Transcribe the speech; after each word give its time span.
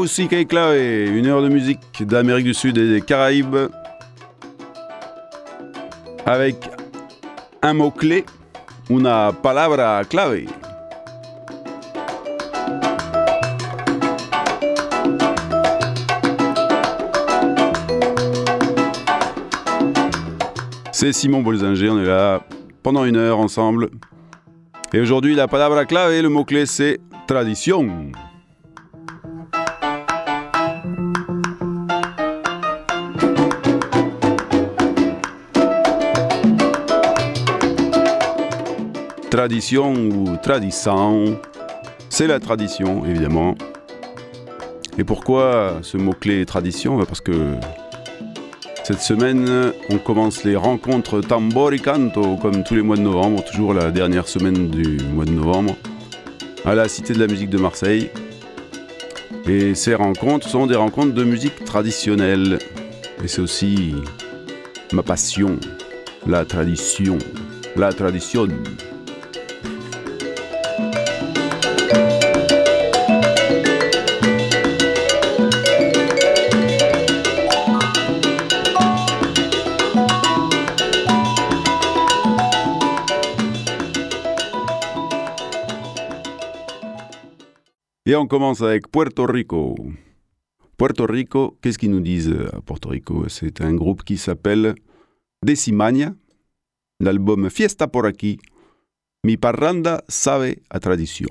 Musique 0.00 0.32
et 0.32 1.06
une 1.08 1.26
heure 1.26 1.42
de 1.42 1.50
musique 1.50 2.06
d'Amérique 2.06 2.46
du 2.46 2.54
Sud 2.54 2.78
et 2.78 2.88
des 2.88 3.02
Caraïbes 3.02 3.68
avec 6.24 6.56
un 7.60 7.74
mot-clé, 7.74 8.24
una 8.88 9.30
palabra 9.42 10.02
clave. 10.04 10.46
C'est 20.92 21.12
Simon 21.12 21.42
Bolzinger, 21.42 21.90
on 21.90 22.00
est 22.00 22.06
là 22.06 22.40
pendant 22.82 23.04
une 23.04 23.16
heure 23.16 23.38
ensemble. 23.38 23.90
Et 24.94 25.00
aujourd'hui, 25.00 25.34
la 25.34 25.46
palabra 25.46 25.84
clave, 25.84 26.22
le 26.22 26.28
mot-clé, 26.30 26.64
c'est 26.64 27.00
tradition. 27.26 28.10
Tradition 39.30 39.94
ou 39.94 40.36
tradition, 40.42 41.38
c'est 42.08 42.26
la 42.26 42.40
tradition, 42.40 43.06
évidemment. 43.06 43.54
Et 44.98 45.04
pourquoi 45.04 45.78
ce 45.82 45.96
mot-clé 45.96 46.44
tradition? 46.44 46.98
Bah, 46.98 47.04
Parce 47.06 47.20
que 47.20 47.54
cette 48.82 49.00
semaine, 49.00 49.72
on 49.88 49.98
commence 49.98 50.42
les 50.42 50.56
rencontres 50.56 51.20
Tamboricanto, 51.20 52.38
comme 52.38 52.64
tous 52.64 52.74
les 52.74 52.82
mois 52.82 52.96
de 52.96 53.02
novembre, 53.02 53.44
toujours 53.44 53.72
la 53.72 53.92
dernière 53.92 54.26
semaine 54.26 54.68
du 54.68 54.98
mois 55.14 55.26
de 55.26 55.30
novembre, 55.30 55.76
à 56.64 56.74
la 56.74 56.88
Cité 56.88 57.14
de 57.14 57.20
la 57.20 57.28
musique 57.28 57.50
de 57.50 57.58
Marseille. 57.58 58.10
Et 59.46 59.76
ces 59.76 59.94
rencontres 59.94 60.48
sont 60.48 60.66
des 60.66 60.74
rencontres 60.76 61.14
de 61.14 61.22
musique 61.22 61.64
traditionnelle. 61.64 62.58
Et 63.22 63.28
c'est 63.28 63.42
aussi 63.42 63.94
ma 64.92 65.04
passion, 65.04 65.56
la 66.26 66.44
tradition, 66.44 67.16
la 67.76 67.92
tradition. 67.92 68.48
Et 88.10 88.16
on 88.16 88.26
commence 88.26 88.60
avec 88.60 88.90
Puerto 88.90 89.24
Rico. 89.24 89.76
Puerto 90.76 91.06
Rico, 91.06 91.56
qu'est-ce 91.62 91.78
qu'ils 91.78 91.92
nous 91.92 92.00
disent 92.00 92.34
à 92.52 92.60
Puerto 92.60 92.88
Rico? 92.88 93.28
C'est 93.28 93.60
un 93.60 93.72
groupe 93.72 94.02
qui 94.02 94.18
s'appelle 94.18 94.74
Decimania. 95.46 96.16
L'album 96.98 97.48
Fiesta 97.50 97.86
por 97.86 98.06
aquí. 98.06 98.40
Mi 99.22 99.36
parranda 99.36 100.02
sabe 100.08 100.60
a 100.70 100.80
tradición. 100.80 101.30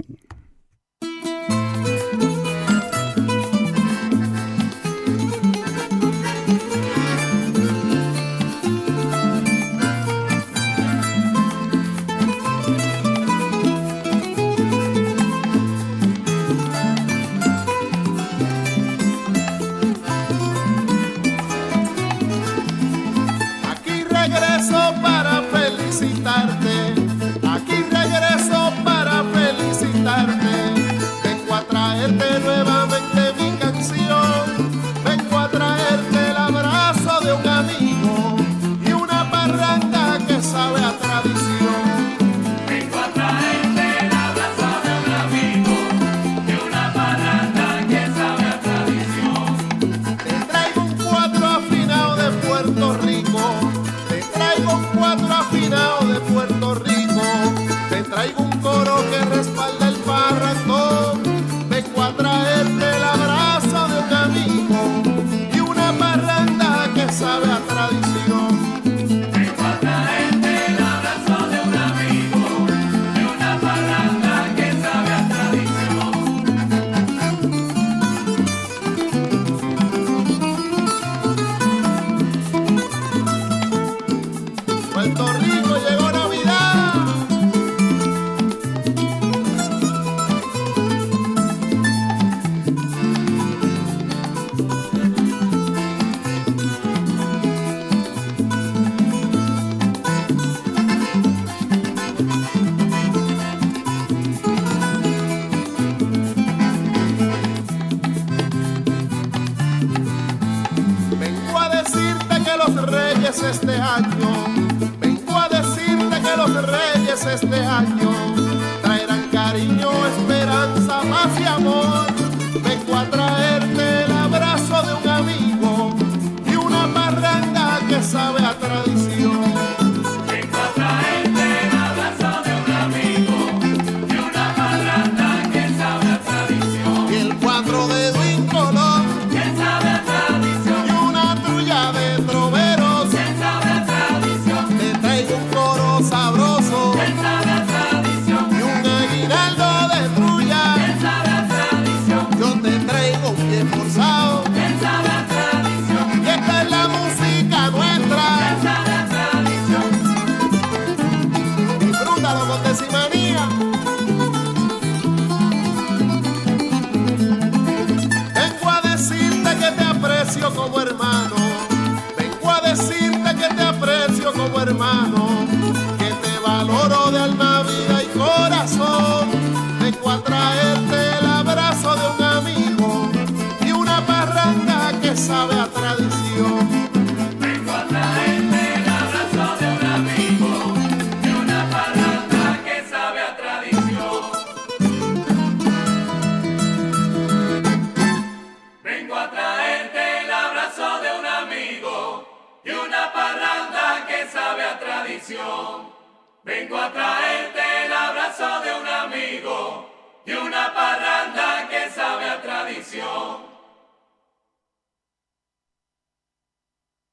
este 113.38 113.76
año, 113.76 114.90
vengo 115.00 115.38
a 115.38 115.48
decirte 115.50 116.20
que 116.20 116.36
los 116.36 116.66
reyes 116.66 117.26
este 117.28 117.64
año 117.64 118.49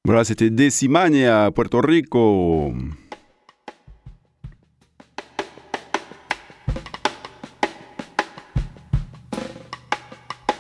Voilà, 0.05 0.23
c'était 0.23 0.51
Decimania 0.51 1.47
à 1.47 1.51
Puerto 1.51 1.81
Rico. 1.81 2.73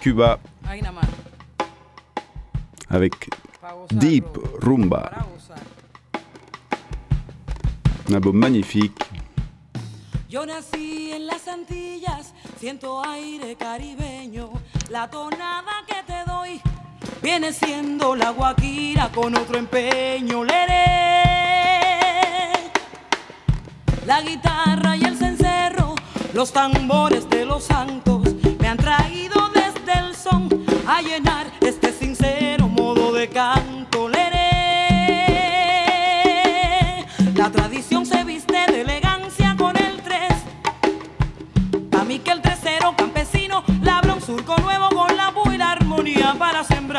Cuba 0.00 0.38
avec 2.88 3.28
Deep 3.92 4.24
Rumba, 4.62 5.12
un 8.08 8.14
album 8.14 8.36
magnifique. 8.36 8.98
Yo 10.28 10.44
nací 10.44 11.12
en 11.12 11.28
las 11.28 11.46
Antillas, 11.46 12.34
siento 12.58 13.00
aire 13.04 13.54
caribeño. 13.54 14.50
La 14.90 15.08
tonada 15.08 15.84
que 15.86 16.02
te 16.04 16.24
doy 16.28 16.60
viene 17.22 17.52
siendo 17.52 18.16
la 18.16 18.30
guaquira 18.30 19.08
con 19.14 19.36
otro 19.36 19.56
empeño. 19.56 20.42
Leré. 20.42 20.82
La 24.04 24.20
guitarra 24.20 24.96
y 24.96 25.04
el 25.04 25.16
cencerro, 25.16 25.94
los 26.34 26.52
tambores 26.52 27.28
de 27.30 27.44
los 27.44 27.62
santos 27.62 28.22
me 28.58 28.66
han 28.66 28.78
traído 28.78 29.48
desde 29.50 30.00
el 30.00 30.16
son 30.16 30.48
a 30.88 31.02
llenar 31.02 31.46
este 31.60 31.92
sincero 31.92 32.66
modo 32.66 33.12
de 33.12 33.28
canto. 33.28 33.65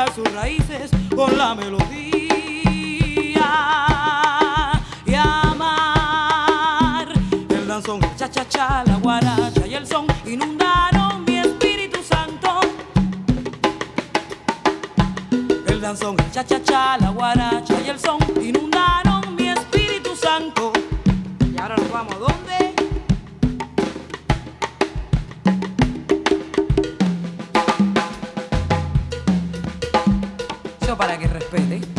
Sus 0.05 0.31
raíces 0.31 0.91
con 1.15 1.35
la 1.37 1.55
melodía 1.55 1.89
y 5.05 5.13
amar. 5.15 7.07
El 7.49 7.67
danzón, 7.67 8.03
el 8.03 8.15
cha 8.15 8.29
cha 8.29 8.47
cha, 8.47 8.83
la 8.85 8.97
guaracha 8.97 9.65
y 9.65 9.73
el 9.73 9.87
son 9.87 10.05
inundaron 10.25 11.25
mi 11.25 11.37
Espíritu 11.39 12.03
Santo. 12.03 12.59
El 15.67 15.81
danzón, 15.81 16.15
el 16.19 16.31
cha 16.31 16.45
cha 16.45 16.61
cha, 16.61 16.97
la 16.99 17.09
guaracha 17.09 17.81
y 17.83 17.89
el 17.89 17.99
son 17.99 18.19
inundaron 18.39 19.35
mi 19.35 19.49
Espíritu 19.49 20.15
Santo. 20.15 20.73
Y 21.51 21.57
ahora 21.59 21.75
nos 21.75 21.91
vamos 21.91 22.13
a 22.13 22.19
dónde? 22.19 22.46
Para 30.97 31.17
que 31.17 31.27
respete. 31.27 31.96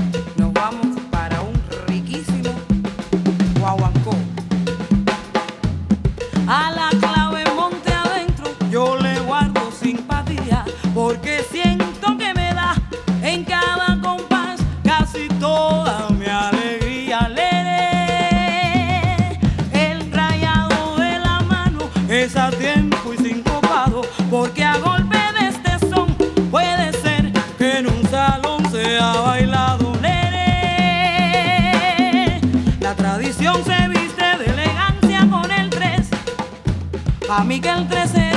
Miguel 37.45 37.87
13 37.89 38.28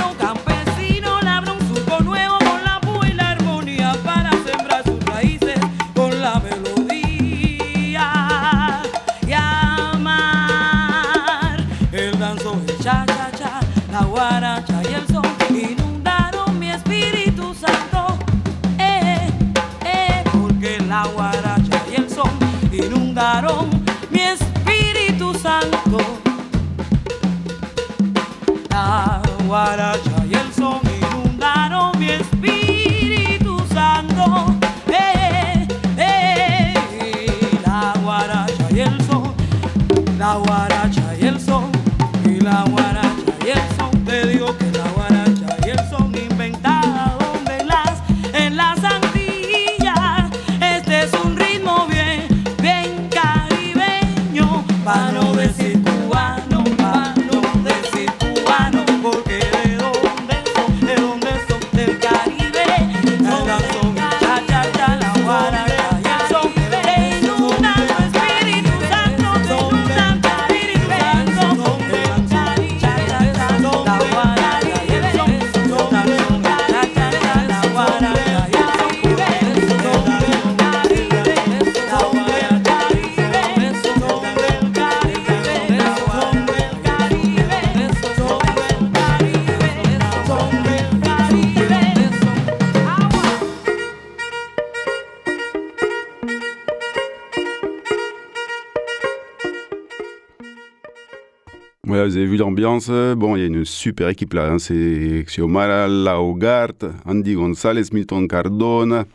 Voilà, 102.02 102.14
vous 102.14 102.18
avez 102.18 102.26
vu 102.26 102.38
l'ambiance. 102.38 102.90
Bon, 102.90 103.36
il 103.36 103.42
y 103.42 103.44
a 103.44 103.46
une 103.46 103.64
super 103.64 104.10
équipe 104.10 104.34
là. 104.34 104.52
hein. 104.52 104.58
C'est 104.58 105.24
Xiomara 105.28 105.88
Laugart, 105.88 106.74
Andy 107.06 107.36
González, 107.36 107.84
Milton 107.94 108.28
Cardona, 108.28 109.06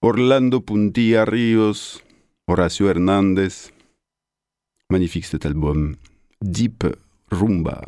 Orlando 0.00 0.60
Puntilla 0.60 1.24
Ríos, 1.24 2.00
Horacio 2.46 2.86
Hernández. 2.88 3.72
Magnifique 4.90 5.24
cet 5.24 5.44
album. 5.44 5.96
Deep 6.40 6.84
Rumba. 7.32 7.82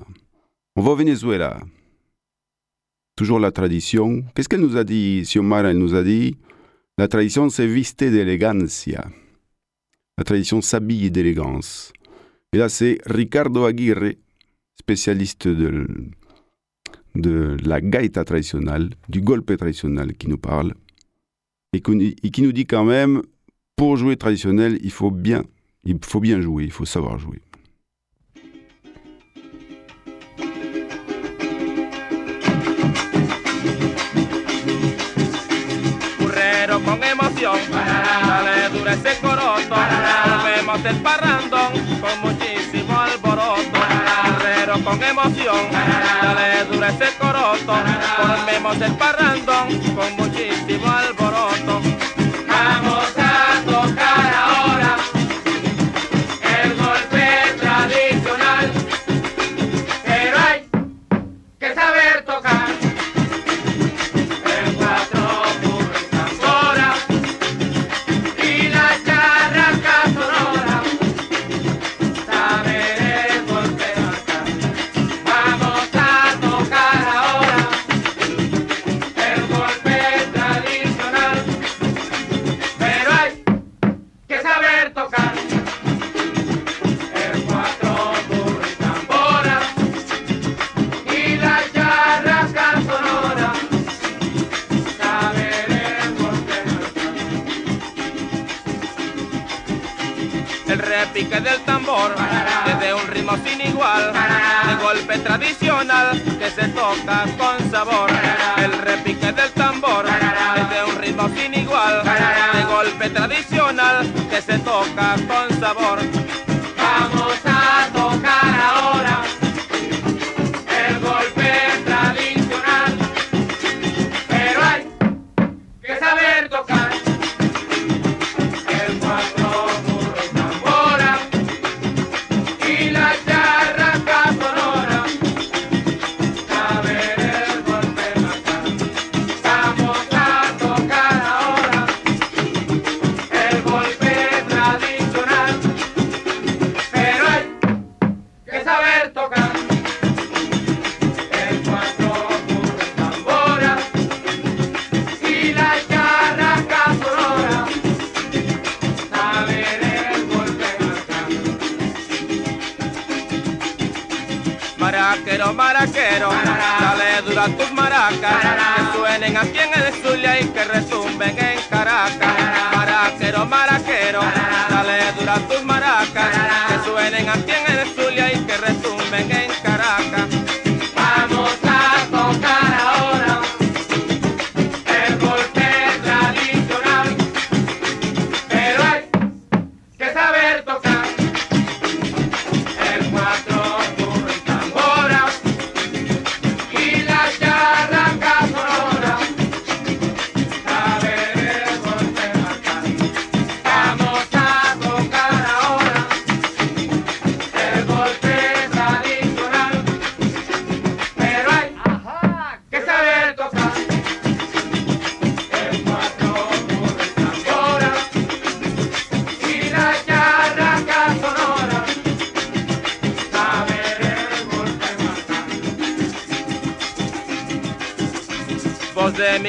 On 0.74 0.82
va 0.82 0.90
au 0.90 0.96
Venezuela. 0.96 1.60
Toujours 3.14 3.38
la 3.38 3.52
tradition. 3.52 4.24
Qu'est-ce 4.34 4.48
qu'elle 4.48 4.60
nous 4.62 4.76
a 4.76 4.82
dit, 4.82 5.22
Xiomara 5.22 5.70
Elle 5.70 5.78
nous 5.78 5.94
a 5.94 6.02
dit? 6.02 6.36
La 6.98 7.06
tradition 7.06 7.48
c'est 7.48 7.68
viste 7.68 8.02
d'elegancia. 8.02 9.04
La 10.18 10.24
tradition 10.24 10.60
s'habille 10.60 11.12
d'élégance. 11.12 11.92
Et 12.54 12.56
là, 12.56 12.68
c'est 12.68 12.98
Ricardo 13.04 13.64
Aguirre, 13.64 14.12
spécialiste 14.78 15.48
de, 15.48 15.88
de 17.16 17.56
la 17.64 17.80
gaita 17.80 18.24
traditionnelle, 18.24 18.90
du 19.08 19.22
golpe 19.22 19.56
traditionnel, 19.56 20.12
qui 20.12 20.28
nous 20.28 20.38
parle. 20.38 20.72
Et, 21.72 21.80
qui 21.80 22.42
nous 22.42 22.52
dit 22.52 22.64
quand 22.64 22.84
même, 22.84 23.22
pour 23.74 23.96
jouer 23.96 24.16
traditionnel, 24.16 24.78
il 24.84 24.92
faut 24.92 25.10
bien, 25.10 25.42
il 25.82 25.98
faut 26.04 26.20
bien 26.20 26.40
jouer, 26.40 26.62
il 26.62 26.70
faut 26.70 26.84
savoir 26.84 27.18
jouer. 27.18 27.40
Este 40.84 41.00
comienza 41.00 41.72
con 41.98 42.20
muchísimo 42.20 43.00
alboroto. 43.00 43.80
Guerrero 44.42 44.84
con 44.84 45.02
emoción, 45.02 45.70
dale 45.72 46.64
dura 46.70 46.88
ese 46.88 47.06
coroto. 47.16 47.74
Formemos 48.18 48.80
el 48.82 48.92
parrandón 48.92 49.78
con 49.94 50.16
muchísimo 50.16 50.86
alboroto. 50.86 51.93
recetas 107.04 107.30
con 107.36 107.70
sabor. 107.70 108.03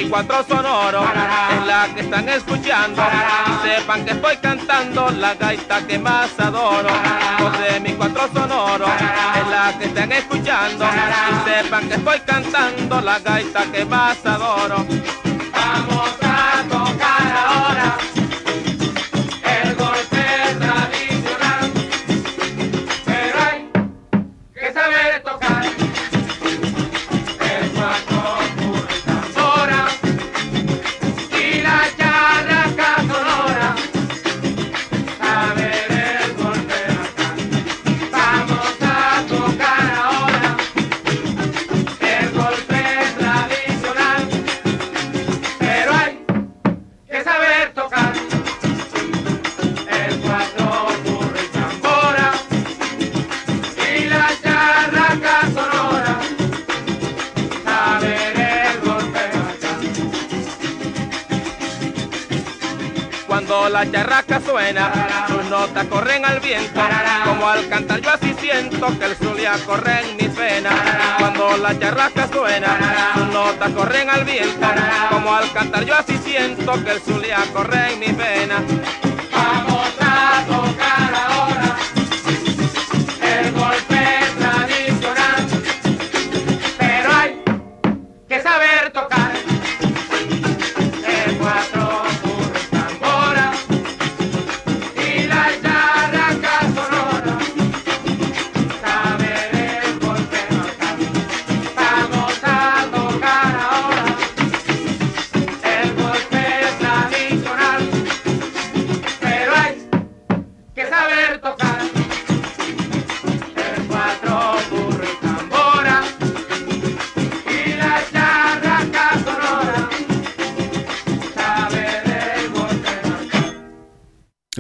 cuatro 0.10 0.44
sonoros 0.48 1.06
es 1.60 1.68
la 1.68 1.88
que 1.94 2.02
están 2.02 2.30
escuchando 2.30 3.02
y 3.48 3.68
sepan 3.68 4.06
que 4.06 4.12
estoy 4.12 4.38
cantando 4.38 5.10
la 5.12 5.36
gaita 5.36 5.86
que 5.86 6.00
más 6.00 6.30
adoro. 6.40 6.90
José 7.40 7.80
mi 7.80 7.94
cuatro 7.94 8.28
sonoros 8.34 8.90
es 8.90 9.48
la 9.50 9.78
que 9.78 9.86
están 9.86 10.12
escuchando 10.12 10.86
y 10.86 11.50
sepan 11.50 11.88
que 11.88 11.96
estoy 11.96 12.20
cantando 12.20 13.02
la 13.02 13.20
gaita 13.20 13.64
que 13.72 13.86
más 13.86 14.26
adoro. 14.26 14.86
sus 65.28 65.46
notas 65.46 65.86
corren 65.86 66.26
al 66.26 66.40
viento, 66.40 66.82
como 67.24 67.48
al 67.48 67.68
cantar 67.70 68.02
yo 68.02 68.10
así 68.10 68.34
siento 68.40 68.88
que 68.98 69.06
el 69.06 69.16
zulia 69.16 69.54
corre 69.64 70.02
en 70.02 70.18
mis 70.18 70.36
venas, 70.36 70.74
cuando 71.20 71.58
la 71.58 71.78
charraca 71.78 72.28
suena, 72.28 73.14
sus 73.14 73.28
notas 73.28 73.72
corren 73.74 74.10
al 74.10 74.24
viento, 74.26 74.68
como 75.12 75.36
al 75.36 75.52
cantar 75.52 75.86
yo 75.86 75.96
así 75.96 76.18
siento 76.18 76.84
que 76.84 76.92
el 76.92 77.02
zulia 77.02 77.44
corre 77.54 77.94
en 77.94 78.00
mis 78.00 78.18
venas. 78.18 78.64
Vamos 79.32 79.90
a 80.02 80.44
tocar. 80.48 81.55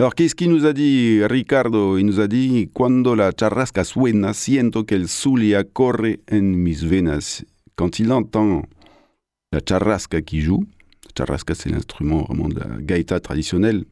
Alors, 0.05 0.13
qu'est-ce 0.13 0.35
qu'il 0.35 0.51
nous 0.51 0.67
a 0.67 0.73
dit 0.73 1.25
Ricardo? 1.25 1.97
Il 1.97 2.05
nous 2.05 2.19
a 2.19 2.27
dit 2.27 2.69
Cuando 2.71 3.15
la 3.15 3.31
charrasca 3.31 3.83
suena, 3.83 4.35
siento 4.35 4.85
que 4.85 4.93
el 4.93 5.07
Zulia 5.07 5.63
corre 5.63 6.19
en 6.31 6.43
mis 6.43 6.85
venas. 6.85 7.43
Quand 7.75 7.97
il 7.97 8.11
entend 8.11 8.61
la 9.51 9.61
charrasca 9.67 10.21
qui 10.21 10.41
joue, 10.41 10.63
la 11.05 11.11
charrasca 11.17 11.55
c'est 11.55 11.71
l'instrument 11.71 12.21
vraiment 12.21 12.49
de 12.49 12.59
la 12.59 12.67
gaïta 12.81 13.19
traditionnelle, 13.19 13.83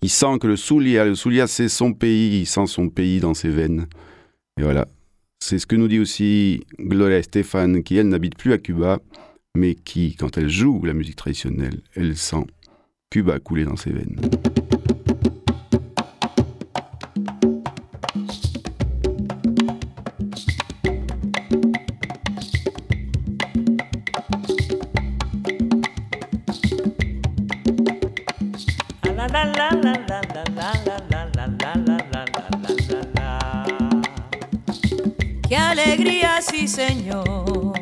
il 0.00 0.08
sent 0.08 0.38
que 0.40 0.46
le 0.46 0.56
Zulia, 0.56 1.04
le 1.04 1.16
Zulia 1.16 1.46
c'est 1.46 1.68
son 1.68 1.92
pays, 1.92 2.40
il 2.40 2.46
sent 2.46 2.66
son 2.66 2.88
pays 2.88 3.20
dans 3.20 3.34
ses 3.34 3.50
veines. 3.50 3.88
Et 4.58 4.62
voilà, 4.62 4.88
c'est 5.38 5.58
ce 5.58 5.66
que 5.66 5.76
nous 5.76 5.88
dit 5.88 5.98
aussi 5.98 6.64
Gloria 6.78 7.18
Estefan, 7.18 7.82
qui 7.82 7.98
elle 7.98 8.08
n'habite 8.08 8.38
plus 8.38 8.54
à 8.54 8.58
Cuba, 8.58 9.00
mais 9.54 9.74
qui, 9.74 10.16
quand 10.16 10.38
elle 10.38 10.48
joue 10.48 10.82
la 10.82 10.94
musique 10.94 11.16
traditionnelle, 11.16 11.82
elle 11.94 12.16
sent 12.16 12.46
Cube 13.12 13.28
a 13.28 13.38
coulé 13.38 13.66
dans 13.66 13.76
ses 13.76 13.92
veines. 13.92 14.16
Qué 35.46 35.56
alegría, 35.58 36.40
sí 36.40 36.66
señor, 36.66 37.74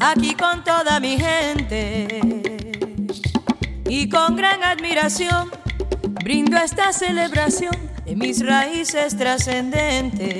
aquí 0.00 0.34
con 0.34 0.62
toda 0.62 1.00
mi 1.00 1.16
gente 1.16 2.51
y 3.94 4.08
con 4.08 4.36
gran 4.36 4.64
admiración 4.64 5.50
brindo 6.24 6.56
esta 6.56 6.94
celebración 6.94 7.76
de 8.06 8.16
mis 8.16 8.44
raíces 8.44 9.14
trascendentes. 9.18 10.38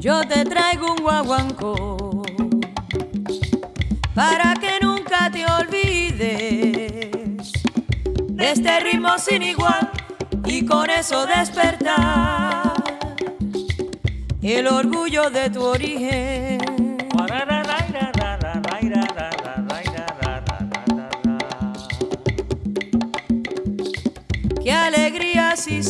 Yo 0.00 0.26
te 0.26 0.44
traigo 0.46 0.94
un 0.94 1.00
guaguancó 1.00 2.24
para 4.16 4.54
que 4.54 4.80
nunca 4.82 5.30
te 5.30 5.46
olvides 5.46 7.12
de 8.30 8.50
este 8.50 8.80
ritmo 8.80 9.16
sin 9.16 9.44
igual 9.44 9.92
y 10.44 10.66
con 10.66 10.90
eso 10.90 11.24
despertar 11.24 12.82
el 14.42 14.66
orgullo 14.66 15.30
de 15.30 15.50
tu 15.50 15.62
origen. 15.62 16.39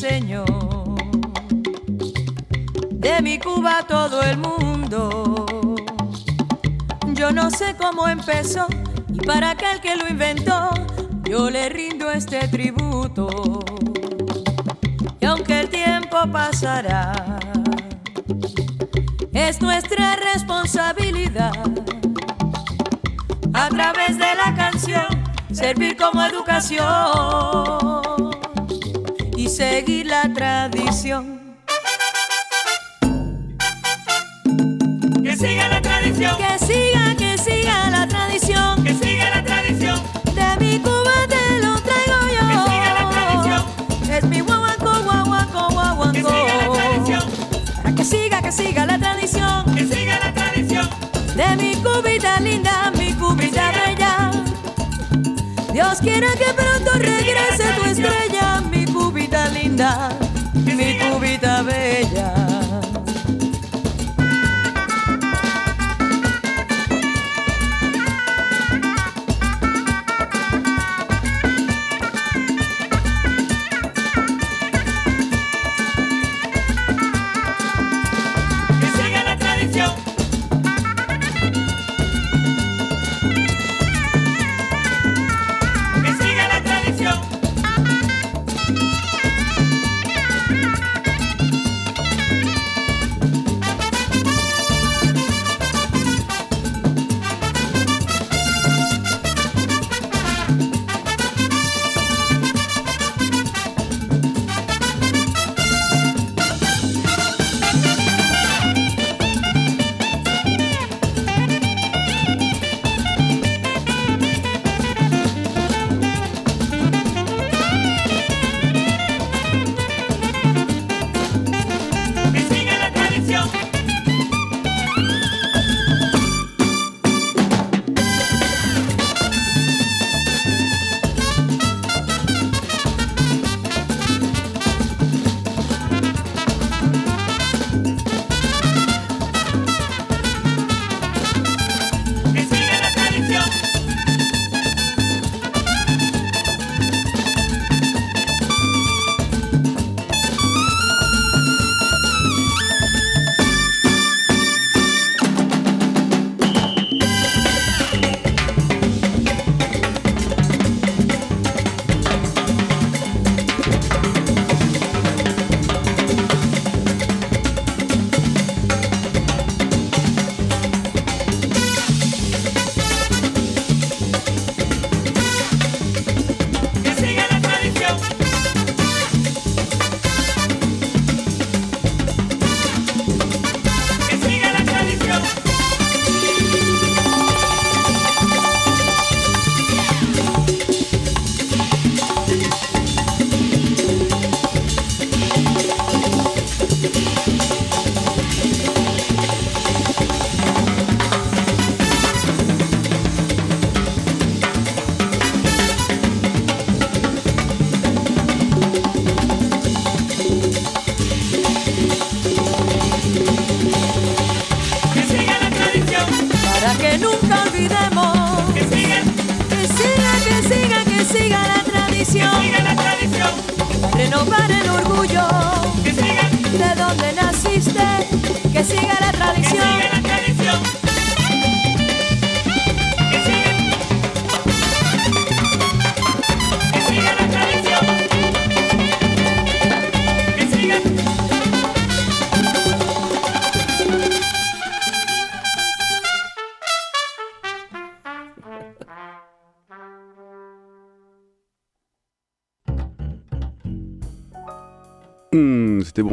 Señor, 0.00 0.46
de 2.90 3.20
mi 3.20 3.38
Cuba 3.38 3.84
todo 3.86 4.22
el 4.22 4.38
mundo. 4.38 5.44
Yo 7.08 7.30
no 7.32 7.50
sé 7.50 7.76
cómo 7.76 8.08
empezó 8.08 8.66
y 9.12 9.20
para 9.20 9.50
aquel 9.50 9.78
que 9.82 9.96
lo 9.96 10.08
inventó, 10.08 10.70
yo 11.28 11.50
le 11.50 11.68
rindo 11.68 12.10
este 12.10 12.48
tributo. 12.48 13.60
Y 15.20 15.26
aunque 15.26 15.60
el 15.60 15.68
tiempo 15.68 16.16
pasará, 16.32 17.12
es 19.34 19.60
nuestra 19.60 20.16
responsabilidad 20.16 21.52
a 23.52 23.68
través 23.68 24.16
de 24.16 24.34
la 24.34 24.54
canción 24.56 25.06
servir 25.52 25.94
como 25.98 26.22
educación 26.22 28.09
seguir 29.60 30.06
la 30.06 30.22
tradición. 30.32 31.38
Que 35.22 35.36
siga 35.36 35.68
la 35.68 35.82
tradición, 35.82 36.36
Que 36.38 36.58
siga, 36.66 37.14
que 37.18 37.36
siga 37.36 37.90
la 37.90 38.06
tradición. 38.08 38.82
que 38.82 38.94
siga 38.94 39.28
la 39.36 39.44
tradición, 39.44 40.00
De 40.34 40.48
mi 40.64 40.78
Cuba 40.78 41.16
te 41.28 41.44
lo 41.60 41.74
traigo 41.88 42.20
yo. 42.36 42.44
Que 42.48 42.70
siga 42.70 42.90
la 43.00 43.10
tradición. 43.10 43.62
Es 44.16 44.24
mi 44.24 44.40
guaguancó, 44.40 44.92
guaguancó, 45.04 45.68
que 45.68 45.74
guaguancó. 45.74 46.30
siga 46.30 46.54
la 46.56 46.72
tradición, 46.72 47.24
Para 47.82 47.94
que 47.96 48.04
siga, 48.04 48.40
que 48.40 48.52
siga 48.52 48.86
la 48.86 48.98
tradición. 48.98 49.74
que 49.76 49.84
siga 49.94 50.18
la 50.24 50.32
tradición, 50.32 50.88
De 51.36 51.56
mi 51.56 51.74
cubita 51.84 52.40
linda, 52.40 52.90
mi 52.96 53.12
cubita 53.12 53.72
bella. 53.72 54.30
Dios 55.74 55.98
quiera 56.00 56.28
que 56.38 56.50
pronto 56.54 56.92
regrese 56.94 57.49
linda, 59.80 60.14
mi 60.52 60.98
cubita 60.98 61.62
bella. 61.62 62.49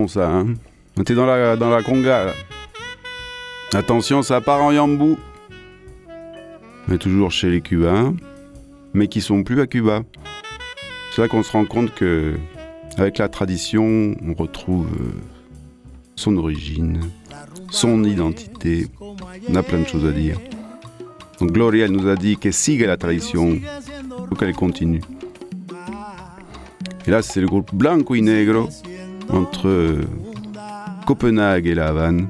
Ça, 0.08 0.30
hein 0.30 0.54
était 1.00 1.16
dans 1.16 1.26
la, 1.26 1.56
dans 1.56 1.70
la 1.70 1.84
conga. 1.84 2.26
là. 2.26 2.34
Attention, 3.74 4.24
ça 4.24 4.42
part 4.42 4.64
en 4.64 4.72
yambou. 4.72 5.18
Est 6.92 6.98
toujours 6.98 7.32
chez 7.32 7.50
les 7.50 7.62
Cubains, 7.62 8.16
mais 8.94 9.08
qui 9.08 9.22
sont 9.22 9.44
plus 9.44 9.60
à 9.60 9.68
Cuba. 9.68 10.04
C'est 11.14 11.22
là 11.22 11.28
qu'on 11.28 11.44
se 11.44 11.52
rend 11.52 11.66
compte 11.66 11.94
que, 11.94 12.36
avec 12.98 13.18
la 13.18 13.28
tradition, 13.28 14.16
on 14.26 14.34
retrouve 14.34 14.88
euh, 14.88 15.12
son 16.16 16.38
origine, 16.38 17.02
son 17.70 18.04
identité. 18.06 18.88
On 19.50 19.56
a 19.56 19.64
plein 19.64 19.80
de 19.80 19.88
choses 19.88 20.06
à 20.06 20.12
dire. 20.12 20.40
Donc 21.40 21.52
Gloria, 21.52 21.88
nous 21.90 22.08
a 22.08 22.16
dit 22.16 22.38
que 22.38 22.52
sigue 22.52 22.82
la 22.82 22.98
tradition, 22.98 23.60
faut 24.30 24.36
qu'elle 24.36 24.56
continue. 24.56 25.02
Et 27.06 27.12
là, 27.12 27.22
c'est 27.22 27.42
le 27.42 27.48
groupe 27.48 27.76
Blanco 27.76 28.16
y 28.16 28.22
Negro 28.22 28.70
entre 29.30 29.68
euh, 29.68 30.06
Copenhague 31.06 31.68
et 31.68 31.76
La 31.76 31.88
Havane 31.88 32.28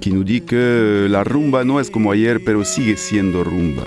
qui 0.00 0.12
nous 0.12 0.24
dit 0.24 0.42
que 0.42 1.06
la 1.10 1.22
rumba 1.22 1.62
no 1.62 1.78
es 1.78 1.90
como 1.90 2.10
ayer, 2.10 2.42
pero 2.42 2.64
sigue 2.64 2.96
siendo 2.96 3.44
rumba. 3.44 3.84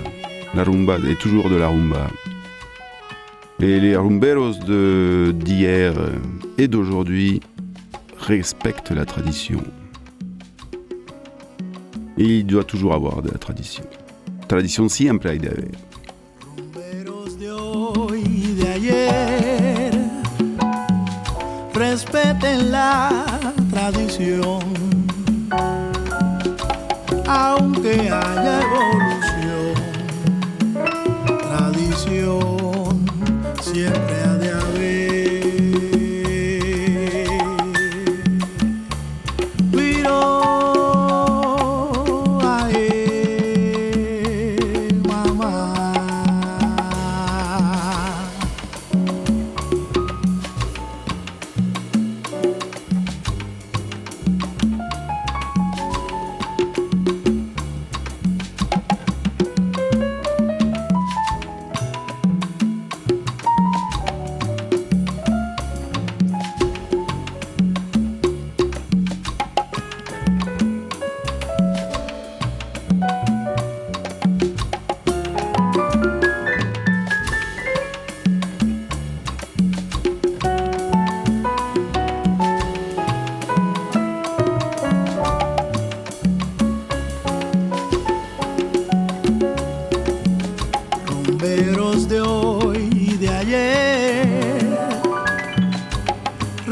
La 0.54 0.62
rumba 0.62 0.96
est 0.98 1.18
toujours 1.18 1.50
de 1.50 1.56
la 1.56 1.66
rumba. 1.66 2.08
Et 3.60 3.80
les 3.80 3.96
rumberos 3.96 4.60
d'hier 5.32 5.94
et 6.56 6.68
d'aujourd'hui 6.68 7.40
respectent 8.18 8.92
la 8.92 9.04
tradition. 9.04 9.62
Il 12.16 12.46
doit 12.46 12.64
toujours 12.64 12.94
avoir 12.94 13.20
de 13.20 13.30
la 13.30 13.38
tradition. 13.38 13.84
Tradition 14.46 14.88
siempre 14.88 15.30
hay 15.30 15.38
de 15.38 15.48
haber. 15.48 15.93
mete 22.24 22.56
la 22.56 23.10
tradición, 23.70 24.60
aunque 27.26 27.92
haya 28.10 28.60
evolucionado. 28.60 29.03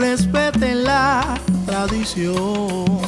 Respeten 0.03 0.83
la 0.83 1.23
tradición, 1.65 2.99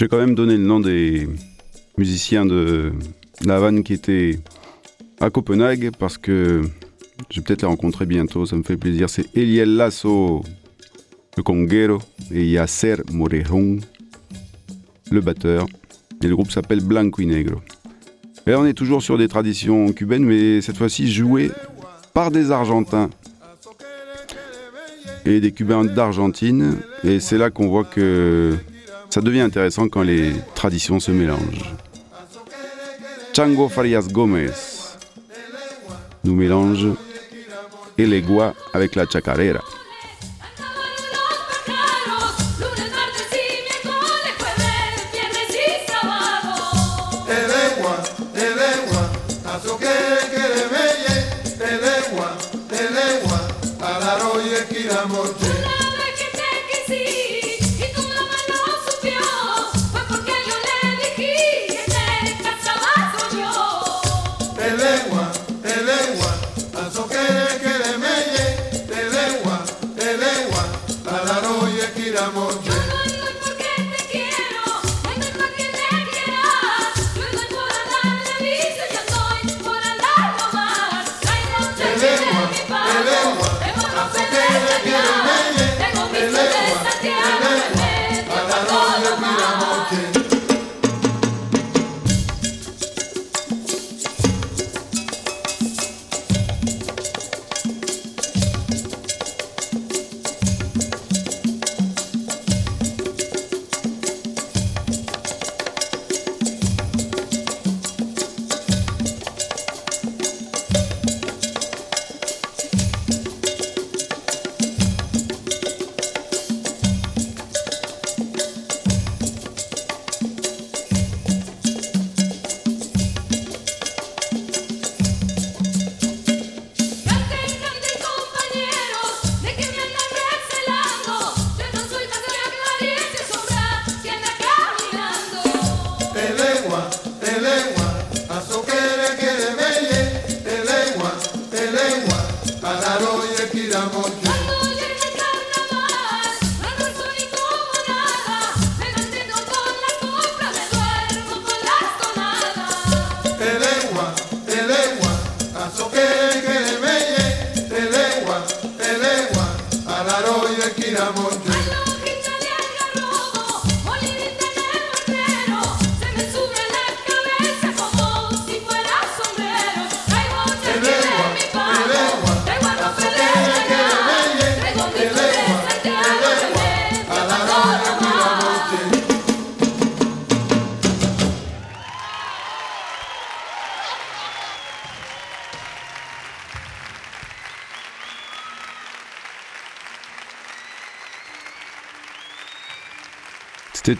Je 0.00 0.06
vais 0.06 0.08
quand 0.08 0.16
même 0.16 0.34
donner 0.34 0.56
le 0.56 0.64
nom 0.64 0.80
des 0.80 1.28
musiciens 1.98 2.46
de 2.46 2.90
La 3.44 3.56
Havane 3.56 3.82
qui 3.82 3.92
étaient 3.92 4.40
à 5.20 5.28
Copenhague 5.28 5.90
parce 5.98 6.16
que 6.16 6.62
je 7.28 7.38
vais 7.38 7.44
peut-être 7.44 7.60
les 7.60 7.68
rencontrer 7.68 8.06
bientôt, 8.06 8.46
ça 8.46 8.56
me 8.56 8.62
fait 8.62 8.78
plaisir. 8.78 9.10
C'est 9.10 9.26
Eliel 9.36 9.76
Lasso, 9.76 10.42
le 11.36 11.42
conguero, 11.42 11.98
et 12.30 12.46
Yasser 12.46 12.94
Morejon, 13.12 13.76
le 15.10 15.20
batteur. 15.20 15.66
Et 16.24 16.28
le 16.28 16.34
groupe 16.34 16.50
s'appelle 16.50 16.80
Blanco 16.80 17.20
y 17.20 17.26
Negro. 17.26 17.60
Et 18.46 18.54
on 18.54 18.64
est 18.64 18.72
toujours 18.72 19.02
sur 19.02 19.18
des 19.18 19.28
traditions 19.28 19.92
cubaines, 19.92 20.24
mais 20.24 20.62
cette 20.62 20.78
fois-ci 20.78 21.12
jouées 21.12 21.50
par 22.14 22.30
des 22.30 22.50
Argentins 22.50 23.10
et 25.26 25.40
des 25.40 25.52
Cubains 25.52 25.84
d'Argentine. 25.84 26.78
Et 27.04 27.20
c'est 27.20 27.36
là 27.36 27.50
qu'on 27.50 27.68
voit 27.68 27.84
que 27.84 28.56
ça 29.10 29.20
devient 29.20 29.40
intéressant 29.40 29.88
quand 29.88 30.02
les 30.02 30.32
traditions 30.54 31.00
se 31.00 31.10
mélangent. 31.10 31.74
Chango 33.34 33.68
Farias 33.68 34.06
Gomez 34.10 34.50
nous 36.24 36.34
mélange 36.34 36.86
Elegwa 37.98 38.54
avec 38.72 38.94
la 38.94 39.06
chacarera. 39.06 39.60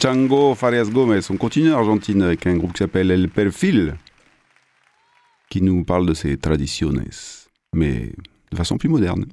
Chango 0.02 0.54
Farias 0.54 0.88
Gomez. 0.90 1.20
On 1.28 1.36
continue 1.36 1.72
en 1.72 1.78
Argentine 1.78 2.22
avec 2.22 2.46
un 2.46 2.56
groupe 2.56 2.72
qui 2.72 2.78
s'appelle 2.78 3.10
El 3.10 3.28
Perfil, 3.28 3.96
qui 5.50 5.60
nous 5.60 5.84
parle 5.84 6.06
de 6.06 6.14
ses 6.14 6.38
tradiciones, 6.38 7.04
mais 7.74 8.12
de 8.50 8.56
façon 8.56 8.78
plus 8.78 8.88
moderne. 8.88 9.26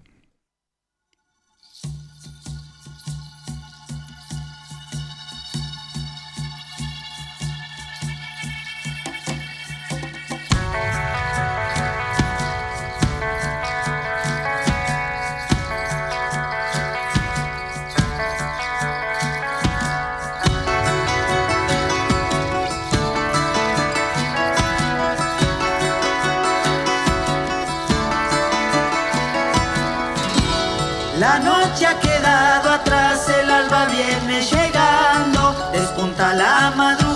La 31.27 31.39
noche 31.39 31.85
ha 31.85 31.99
quedado 31.99 32.71
atrás, 32.71 33.27
el 33.27 33.51
alba 33.51 33.85
viene 33.87 34.41
llegando, 34.41 35.69
despunta 35.73 36.33
la 36.33 36.71
madrugada. 36.73 37.06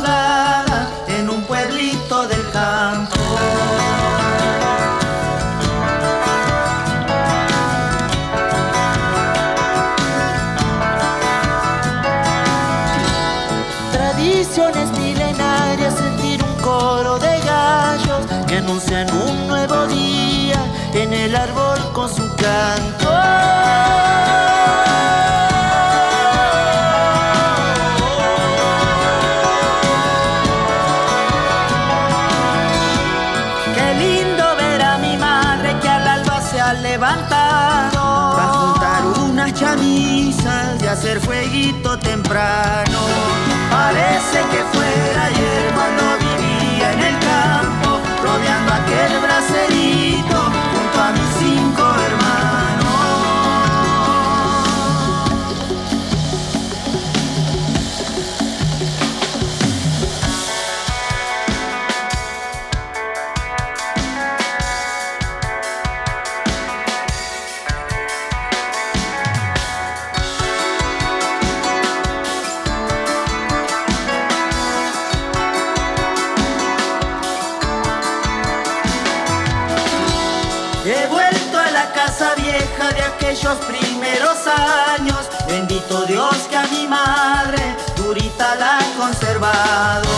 conservado. 89.02 90.10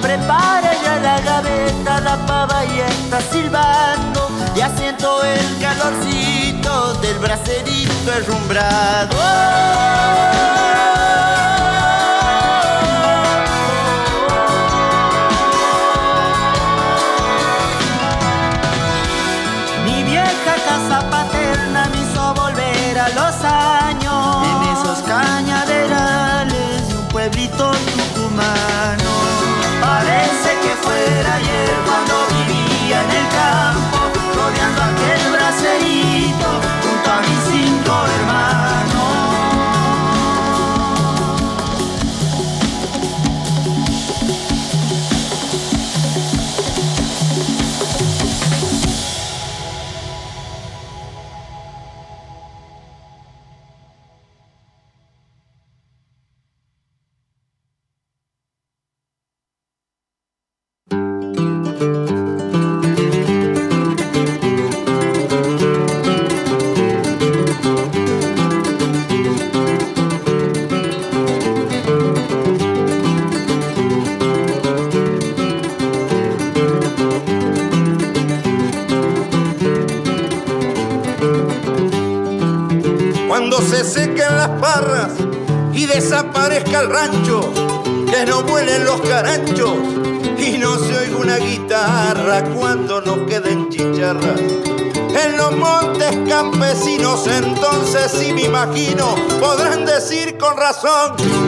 Prepara 0.00 0.72
ya 0.84 0.94
la 1.00 1.20
gaveta, 1.20 2.00
la 2.00 2.16
pava 2.26 2.64
y 2.64 2.80
está 2.80 3.20
silbando. 3.20 4.30
Ya 4.54 4.68
siento 4.76 5.24
el 5.24 5.58
calorcito 5.60 6.94
del 7.00 7.18
bracerito 7.18 8.12
herrumbrado. 8.12 9.16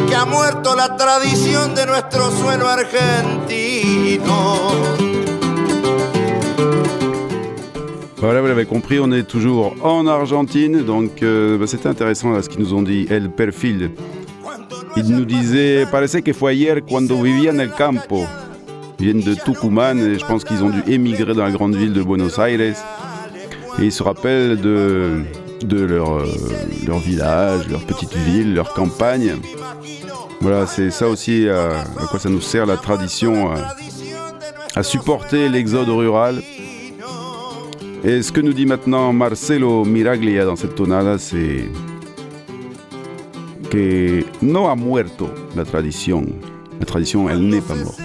Que 0.08 0.14
ha 0.14 0.24
muerto 0.24 0.76
la 0.76 0.96
tradición 0.96 1.74
de 1.74 1.86
nuestro 1.86 2.30
suelo 2.30 2.68
argentino. 2.68 4.34
Voilà, 8.18 8.40
vous 8.40 8.46
l'avez 8.46 8.64
compris, 8.64 9.00
on 9.00 9.10
est 9.12 9.24
toujours 9.24 9.74
en 9.82 10.06
Argentine, 10.06 10.84
donc 10.84 11.22
euh, 11.22 11.58
bah, 11.58 11.66
c'était 11.66 11.88
intéressant 11.88 12.40
ce 12.40 12.48
qu'ils 12.48 12.60
nous 12.60 12.74
ont 12.74 12.82
dit, 12.82 13.06
El 13.10 13.28
Perfil. 13.28 13.90
Ils 14.96 15.10
nous 15.10 15.24
disaient, 15.24 15.86
parece 15.90 16.20
que 16.22 16.32
fue 16.32 16.52
ayer 16.52 16.82
cuando 16.88 17.20
vivía 17.20 17.50
en 17.50 17.58
el 17.58 17.70
campo. 17.70 18.24
Ils 19.00 19.06
viennent 19.06 19.20
de 19.20 19.34
Tucumán 19.34 19.98
et 19.98 20.18
je 20.18 20.24
pense 20.24 20.44
qu'ils 20.44 20.62
ont 20.62 20.70
dû 20.70 20.82
émigrer 20.86 21.34
dans 21.34 21.42
la 21.44 21.50
grande 21.50 21.74
ville 21.74 21.92
de 21.92 22.02
Buenos 22.02 22.38
Aires. 22.38 22.60
Et 22.60 22.74
ils 23.82 23.92
se 23.92 24.04
rappellent 24.04 24.60
de, 24.60 25.24
de 25.62 25.84
leur, 25.84 26.18
euh, 26.18 26.26
leur 26.86 26.98
village, 26.98 27.68
leur 27.68 27.80
petite 27.80 28.14
ville, 28.14 28.54
leur 28.54 28.72
campagne. 28.74 29.36
Voilà, 30.40 30.66
c'est 30.66 30.90
ça 30.90 31.08
aussi 31.08 31.48
euh, 31.48 31.72
à 31.98 32.06
quoi 32.06 32.18
ça 32.18 32.28
nous 32.28 32.40
sert 32.40 32.66
la 32.66 32.76
tradition, 32.76 33.52
euh, 33.52 33.56
à 34.74 34.82
supporter 34.82 35.48
l'exode 35.48 35.88
rural. 35.88 36.42
Et 38.02 38.22
ce 38.22 38.32
que 38.32 38.40
nous 38.40 38.52
dit 38.52 38.66
maintenant 38.66 39.12
Marcelo 39.12 39.84
Miraglia 39.84 40.44
dans 40.44 40.56
cette 40.56 40.74
tonada, 40.74 41.18
c'est 41.18 41.70
que 43.70 44.24
no 44.42 44.68
ha 44.68 44.76
muerto 44.76 45.30
la 45.56 45.64
tradición. 45.64 46.26
La 46.80 46.86
tradición, 46.86 47.30
elle 47.30 47.48
n'est 47.48 47.62
pas 47.62 47.74
morte. 47.76 48.00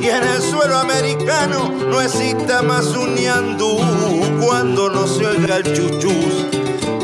Y 0.00 0.08
en 0.08 0.22
el 0.22 0.40
suelo 0.42 0.78
americano 0.78 1.68
no 1.70 2.00
exista 2.00 2.62
más 2.62 2.86
un 2.96 3.14
ñandú 3.14 3.78
cuando 4.40 4.88
no 4.90 5.06
se 5.06 5.26
oiga 5.26 5.56
el 5.56 5.64
chuchús. 5.64 6.46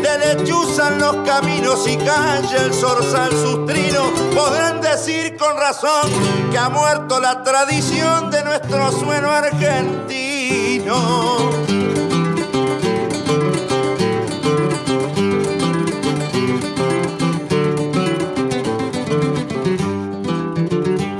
Te 0.02 0.18
lechuzan 0.18 0.98
los 1.00 1.16
caminos 1.26 1.86
y 1.88 1.96
calla 1.96 2.64
el 2.64 2.72
zorzal 2.72 3.30
sus 3.32 3.66
trinos. 3.66 4.10
Podrán 4.34 4.80
decir 4.80 5.36
con 5.36 5.56
razón 5.56 6.10
que 6.50 6.58
ha 6.58 6.68
muerto 6.68 7.20
la 7.20 7.42
tradición 7.42 8.30
de 8.30 8.44
nuestro 8.44 8.92
suelo 8.92 9.30
argentino. 9.30 10.94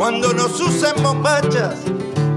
Cuando 0.04 0.34
nos 0.34 0.60
usen 0.60 1.02
bombachas, 1.02 1.76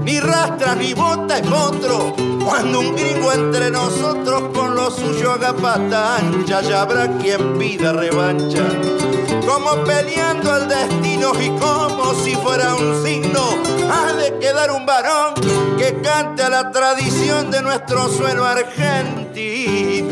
ni 0.02 0.18
rastras 0.20 0.74
ni 0.78 0.94
bota 0.94 1.36
es 1.36 1.46
otro. 1.52 2.16
Cuando 2.42 2.80
un 2.80 2.96
gringo 2.96 3.30
entre 3.30 3.70
nosotros 3.70 4.44
con 4.54 4.74
lo 4.74 4.90
suyo 4.90 5.32
haga 5.32 5.52
pata 5.52 6.16
ancha, 6.16 6.62
ya 6.62 6.80
habrá 6.80 7.08
quien 7.18 7.58
pida 7.58 7.92
revancha. 7.92 8.64
Como 9.46 9.84
peleando 9.84 10.50
al 10.50 10.66
destino 10.66 11.32
y 11.38 11.50
como 11.60 12.14
si 12.14 12.34
fuera 12.36 12.74
un 12.74 13.04
signo, 13.04 13.58
ha 13.92 14.14
de 14.14 14.38
quedar 14.38 14.70
un 14.70 14.86
varón 14.86 15.34
que 15.76 16.00
cante 16.00 16.44
a 16.44 16.48
la 16.48 16.70
tradición 16.70 17.50
de 17.50 17.60
nuestro 17.60 18.08
suelo 18.08 18.46
argentino. 18.46 20.08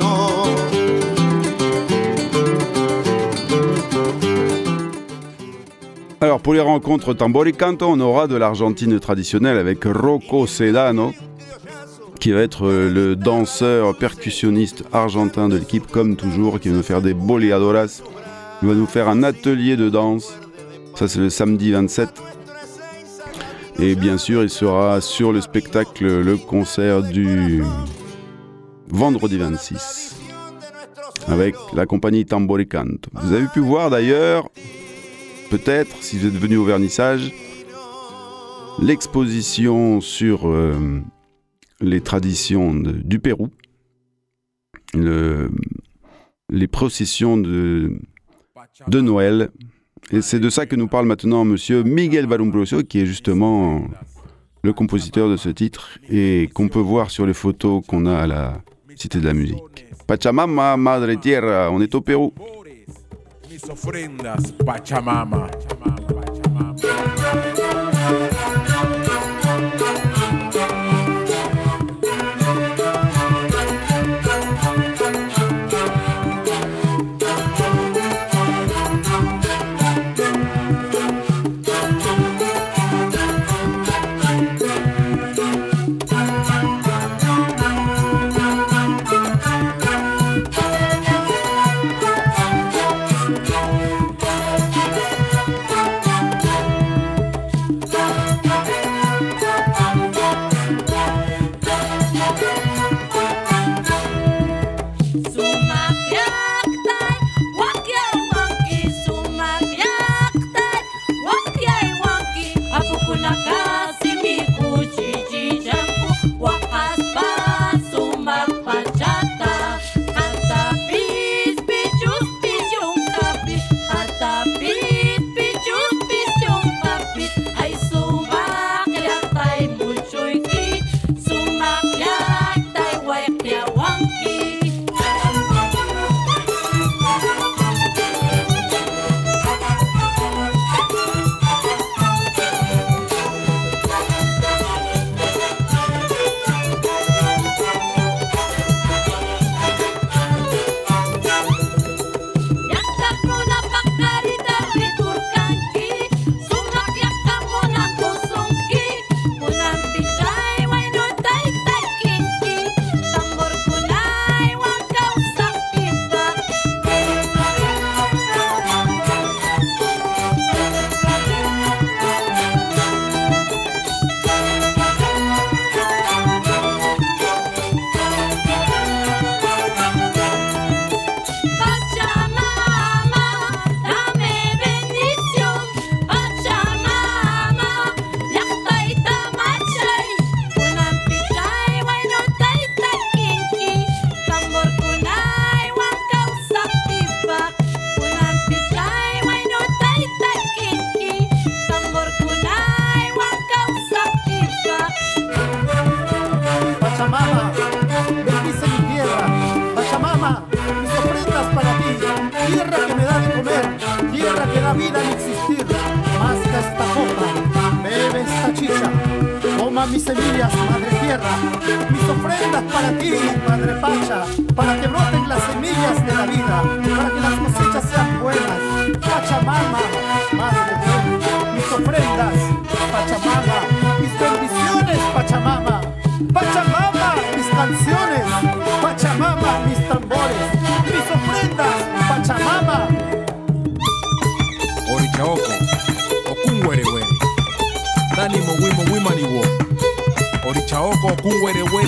Alors 6.22 6.40
pour 6.40 6.54
les 6.54 6.60
rencontres 6.60 7.12
Tamboricanto, 7.12 7.84
on 7.86 8.00
aura 8.00 8.26
de 8.26 8.36
l'Argentine 8.36 8.98
traditionnelle 8.98 9.58
avec 9.58 9.84
Rocco 9.84 10.46
Sedano, 10.46 11.12
qui 12.20 12.32
va 12.32 12.40
être 12.40 12.66
euh, 12.66 12.90
le 12.90 13.16
danseur 13.16 13.94
percussionniste 13.94 14.84
argentin 14.94 15.50
de 15.50 15.58
l'équipe, 15.58 15.86
comme 15.86 16.16
toujours, 16.16 16.58
qui 16.58 16.70
va 16.70 16.76
nous 16.76 16.82
faire 16.82 17.02
des 17.02 17.12
boleadoras. 17.12 18.00
Il 18.62 18.68
va 18.68 18.74
nous 18.74 18.86
faire 18.86 19.10
un 19.10 19.22
atelier 19.22 19.76
de 19.76 19.90
danse. 19.90 20.38
Ça, 20.94 21.06
c'est 21.06 21.18
le 21.18 21.28
samedi 21.28 21.72
27. 21.72 22.08
Et 23.78 23.94
bien 23.94 24.16
sûr, 24.16 24.42
il 24.42 24.48
sera 24.48 25.02
sur 25.02 25.32
le 25.32 25.42
spectacle, 25.42 26.22
le 26.22 26.36
concert 26.38 27.02
du 27.02 27.62
vendredi 28.88 29.36
26, 29.36 30.16
avec 31.28 31.54
la 31.74 31.84
compagnie 31.84 32.24
Tamboricanto. 32.24 33.10
Vous 33.12 33.34
avez 33.34 33.48
pu 33.48 33.60
voir 33.60 33.90
d'ailleurs 33.90 34.48
peut-être, 35.50 36.02
si 36.02 36.18
vous 36.18 36.26
êtes 36.26 36.34
venu 36.34 36.56
au 36.56 36.64
vernissage, 36.64 37.32
l'exposition 38.80 40.00
sur 40.00 40.48
euh, 40.48 41.00
les 41.80 42.00
traditions 42.00 42.74
du 42.74 43.18
Pérou, 43.18 43.48
le- 44.94 45.50
les 46.50 46.68
processions 46.68 47.36
de, 47.36 47.98
Noël. 48.92 49.50
Et 50.12 50.20
c'est 50.22 50.38
de 50.38 50.48
ça 50.50 50.66
que 50.66 50.76
nous 50.76 50.86
parle 50.86 51.06
maintenant 51.06 51.44
monsieur 51.44 51.82
Miguel 51.82 52.26
Balumbrosio, 52.26 52.82
qui 52.82 53.00
est 53.00 53.06
justement 53.06 53.84
le 54.62 54.72
compositeur 54.72 55.28
de 55.28 55.36
ce 55.36 55.48
titre 55.48 55.98
et 56.08 56.48
qu'on 56.54 56.68
peut 56.68 56.78
voir 56.80 57.10
sur 57.10 57.26
les 57.26 57.34
photos 57.34 57.82
qu'on 57.86 58.06
a 58.06 58.16
à 58.16 58.26
la 58.26 58.62
Cité 58.94 59.18
de 59.20 59.24
la 59.26 59.34
Musique. 59.34 59.58
Pachamama, 60.06 60.76
Madre 60.76 61.12
Tierra, 61.20 61.70
on 61.72 61.80
est 61.80 61.94
au 61.94 62.00
Pérou. 62.00 62.32
Mis 63.56 63.70
ofrendas, 63.70 64.52
Pachamama. 64.66 65.48
Pachamama, 65.48 66.76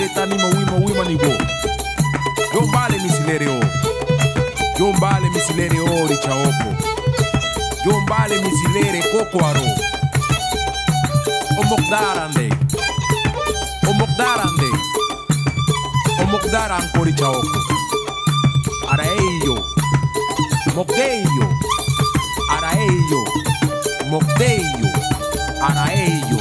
Shetani 0.09 0.35
mawima 0.39 0.73
wima 0.73 1.05
nivo 1.05 1.27
yo 2.55 2.61
mbale 2.67 2.99
misilere 2.99 3.47
o 3.49 3.61
yo 4.79 4.93
mbale 4.93 5.31
misilere 5.31 5.81
oh, 5.81 6.05
o 6.05 6.07
richaoko 6.07 6.69
yo 7.87 8.01
mbale 8.01 8.41
misilere 8.43 9.03
koko 9.13 9.47
aro 9.47 9.61
omokdarande 11.61 12.53
omokdarande 13.91 14.71
omokdaran 16.23 16.89
korichaoko 16.97 17.59
araeyo 18.91 19.65
mokdeyo 20.75 21.49
araeyo 22.57 23.21
ara 25.63 25.83
araeyo 25.83 26.39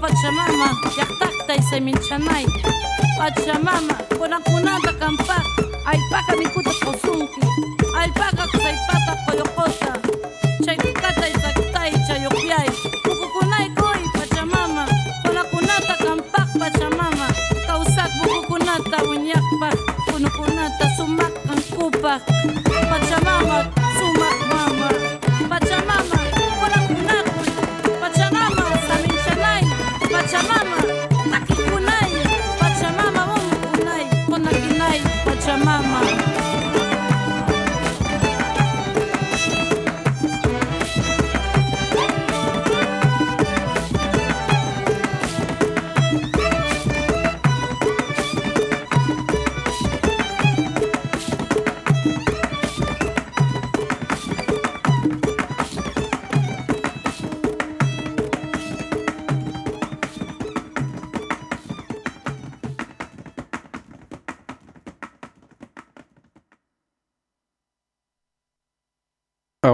Pachamama, 0.00 0.76
ya 0.96 1.04
está 1.04 1.31
isaiminchanaika 1.56 2.72
pachamama. 3.18 3.94
Kunakunata 4.18 4.92
kampak 4.92 5.46
allpaka 5.86 6.36
mikuta 6.36 6.70
kusunki 6.70 7.40
allpaka 7.98 8.41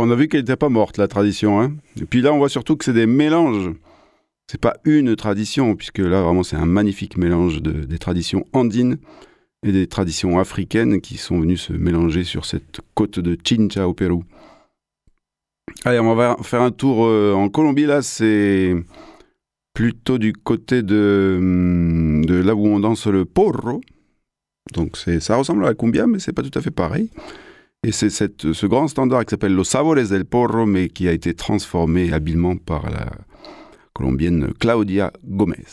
On 0.01 0.11
a 0.11 0.14
vu 0.14 0.28
qu'elle 0.28 0.40
n'était 0.40 0.57
pas 0.57 0.68
morte, 0.68 0.99
la 0.99 1.09
tradition. 1.09 1.61
Hein 1.61 1.72
et 2.01 2.05
puis 2.05 2.20
là, 2.20 2.32
on 2.32 2.38
voit 2.38 2.49
surtout 2.49 2.76
que 2.76 2.84
c'est 2.84 2.92
des 2.92 3.07
mélanges. 3.07 3.70
C'est 4.51 4.61
pas 4.61 4.76
une 4.84 5.14
tradition, 5.16 5.76
puisque 5.76 5.99
là, 5.99 6.22
vraiment, 6.22 6.42
c'est 6.42 6.57
un 6.57 6.64
magnifique 6.66 7.16
mélange 7.16 7.61
de- 7.61 7.84
des 7.84 7.99
traditions 7.99 8.44
andines 8.53 8.96
et 9.62 9.72
des 9.72 9.86
traditions 9.86 10.38
africaines 10.38 11.01
qui 11.01 11.16
sont 11.18 11.40
venues 11.40 11.57
se 11.59 11.72
mélanger 11.72 12.24
sur 12.24 12.44
cette 12.46 12.80
côte 12.94 13.18
de 13.18 13.36
Chincha 13.44 13.86
au 13.88 13.92
Pérou. 13.92 14.24
Allez, 15.84 15.99
on 16.01 16.14
va 16.14 16.36
faire 16.42 16.62
un 16.62 16.70
tour 16.70 17.05
euh, 17.07 17.34
en 17.34 17.49
Colombie. 17.51 17.84
Là, 17.84 18.01
c'est 18.01 18.74
plutôt 19.74 20.16
du 20.18 20.32
côté 20.32 20.82
de, 20.82 21.36
hum, 21.38 22.24
là 22.26 22.55
où 22.55 22.66
on 22.66 22.80
danse 22.80 23.07
le 23.07 23.24
porro. 23.24 23.80
Donc, 24.72 24.96
ça 24.96 25.36
ressemble 25.36 25.64
à 25.64 25.68
la 25.68 25.74
cumbia, 25.74 26.07
mais 26.07 26.18
c'est 26.18 26.32
pas 26.32 26.42
tout 26.42 26.57
à 26.59 26.62
fait 26.62 26.70
pareil. 26.70 27.11
Et 27.85 27.93
c'est 27.93 28.11
ce 28.11 28.66
grand 28.66 28.89
standard 28.89 29.24
qui 29.24 29.31
s'appelle 29.31 29.55
Los 29.55 29.64
Sabores 29.64 30.09
del 30.09 30.24
Porro, 30.24 30.66
mais 30.66 30.89
qui 30.89 31.07
a 31.07 31.12
été 31.12 31.35
transformé 31.35 32.12
habilement 32.12 32.57
par 32.57 32.91
la 32.91 33.12
colombienne 33.93 34.53
Claudia 34.59 35.12
Gomez. 35.24 35.64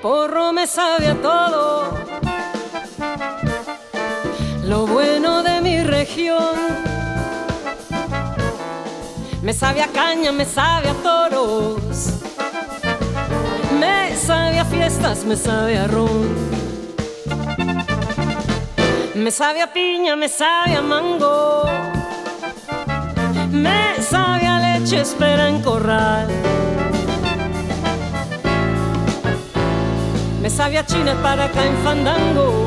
Porro 0.00 0.52
me 0.52 0.66
sabe 0.66 1.08
a 1.08 1.14
todo 1.14 1.98
lo 4.64 4.86
bueno 4.86 5.42
de 5.42 5.60
mi 5.60 5.82
región. 5.82 6.56
Me 9.42 9.52
sabe 9.54 9.82
a 9.82 9.88
caña, 9.88 10.30
me 10.30 10.44
sabe 10.44 10.90
a 10.90 10.94
toros, 10.94 12.10
me 13.80 14.14
sabe 14.14 14.58
a 14.58 14.64
fiestas, 14.64 15.24
me 15.24 15.36
sabe 15.36 15.78
a 15.78 15.86
ron. 15.86 16.28
Me 19.14 19.30
sabe 19.30 19.62
a 19.62 19.72
piña, 19.72 20.16
me 20.16 20.28
sabe 20.28 20.76
a 20.76 20.82
mango, 20.82 21.64
me 23.50 24.02
sabe 24.02 24.46
a 24.46 24.58
leche, 24.60 25.00
espera 25.00 25.48
en 25.48 25.62
corral. 25.62 26.28
Sabia 30.58 30.84
china 30.84 31.14
para 31.22 31.44
acá 31.44 31.64
en 31.64 31.76
fandango. 31.84 32.64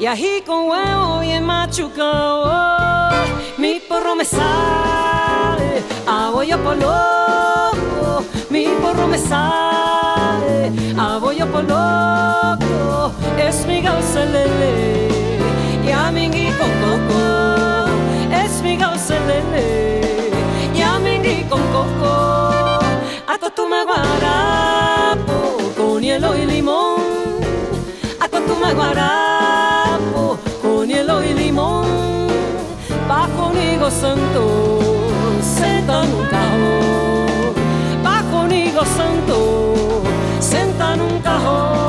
Y 0.00 0.06
ají 0.06 0.40
con 0.40 0.70
huevo 0.70 1.22
y 1.22 1.32
en 1.32 1.44
machucao. 1.44 3.10
Mi 3.58 3.78
porro 3.78 4.16
me 4.16 4.24
sale, 4.24 5.82
abollo 6.06 6.56
poloco. 6.64 8.24
Mi 8.48 8.68
porro 8.80 9.06
me 9.06 9.18
sale, 9.18 10.72
abollo 10.98 11.46
poloco. 11.48 13.12
Es 13.36 13.66
mi 13.66 13.82
gauselele 13.82 15.10
y 15.84 15.90
a 15.90 16.06
amingui 16.06 16.52
con 16.52 16.70
coco. 16.80 17.90
Es 18.32 18.62
mi 18.62 18.78
gauselele 18.78 20.40
y 20.74 20.80
a 20.80 20.94
amingui 20.94 21.44
con 21.50 21.60
coco. 21.70 22.80
A 23.28 23.50
tu 23.54 23.68
me 23.68 23.84
guarapo 23.84 25.51
con 26.02 26.08
hielo 26.08 26.36
y 26.36 26.46
limón. 26.46 27.00
A 28.18 28.28
tu 28.28 28.56
me 28.56 28.74
guarapo 28.74 30.36
con 30.60 30.88
hielo 30.88 31.22
y 31.22 31.32
limón. 31.32 32.26
Bajo 33.08 33.50
un 33.50 33.62
higo 33.62 33.88
santo, 33.88 34.80
senta 35.40 36.02
en 36.02 36.12
un 36.12 36.26
cajón. 36.26 38.02
Bajo 38.02 38.40
un 38.40 38.52
higo 38.52 38.84
santo, 38.84 40.02
senta 40.40 40.94
en 40.94 41.02
un 41.02 41.18
cajón. 41.20 41.81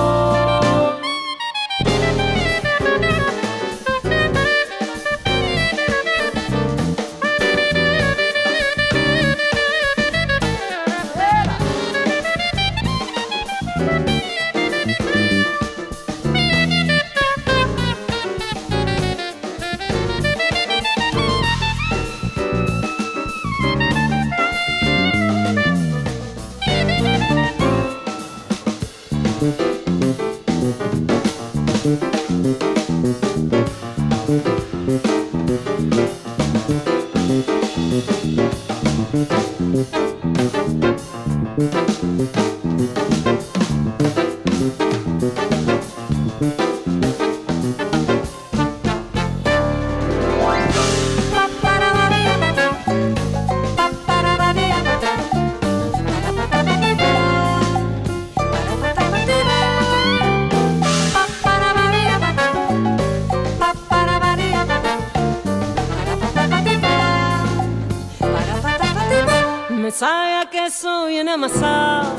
Sabe 69.93 70.33
a 70.41 70.49
queso 70.49 71.05
bien 71.05 71.29
amasado. 71.29 72.13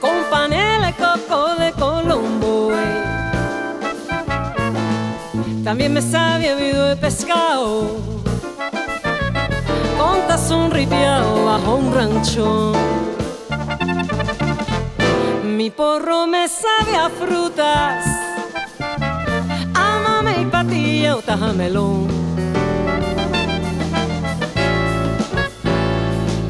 Con 0.00 0.24
panela 0.28 0.90
y 0.90 0.92
coco 0.94 1.54
de 1.54 1.72
Colombo. 1.72 2.72
También 5.62 5.92
me 5.92 6.02
sabe 6.02 6.50
a 6.50 6.56
vido 6.56 6.86
de 6.86 6.96
pescado. 6.96 7.96
Con 9.98 10.26
tazón 10.26 10.70
ripiado 10.70 11.44
bajo 11.44 11.76
un 11.76 11.94
rancho 11.94 12.72
Mi 15.44 15.70
porro 15.70 16.26
me 16.26 16.48
sabe 16.48 16.96
a 16.96 17.08
frutas. 17.08 18.04
Amame 19.74 20.42
y 20.42 20.44
patilla 20.46 21.16
o 21.16 21.22
tajamelón 21.22 22.25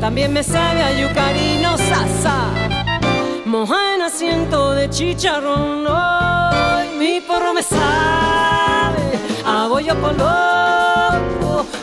También 0.07 0.33
me 0.33 0.45
sabe 0.45 0.85
a 0.85 0.93
yucarino 0.93 1.77
sasa 1.77 2.53
Moja 3.45 3.97
en 3.97 4.03
asiento 4.03 4.71
de 4.71 4.89
chicharrón. 4.89 5.85
Ay, 5.89 6.91
Mi 6.97 7.21
porro 7.21 7.53
me 7.53 7.61
sabe 7.61 9.19
a 9.45 9.67
bollo 9.67 9.97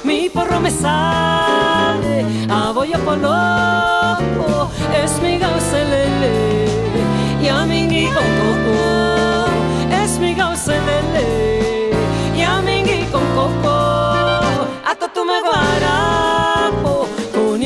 Mi 0.06 0.30
porro 0.30 0.62
me 0.62 0.72
sabe 0.72 2.26
a 2.50 2.72
bollo 2.72 2.98
Es 5.04 5.22
mi 5.22 5.38
gauselele 5.38 6.68
y 7.44 7.50
a 7.50 7.66
con 8.14 8.30
coco. 8.40 9.48
Es 10.02 10.18
mi 10.18 10.34
gauselele 10.34 11.92
y 12.38 12.42
a 12.42 12.62
con 13.12 13.26
coco 13.36 14.33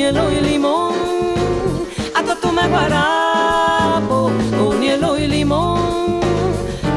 hielo 0.08 0.32
y 0.32 0.40
limón. 0.40 0.94
Hasta 2.14 2.34
toma 2.36 2.66
guarapo 2.66 4.30
con 4.58 4.80
hielo 4.80 5.18
y 5.18 5.26
limón. 5.26 6.20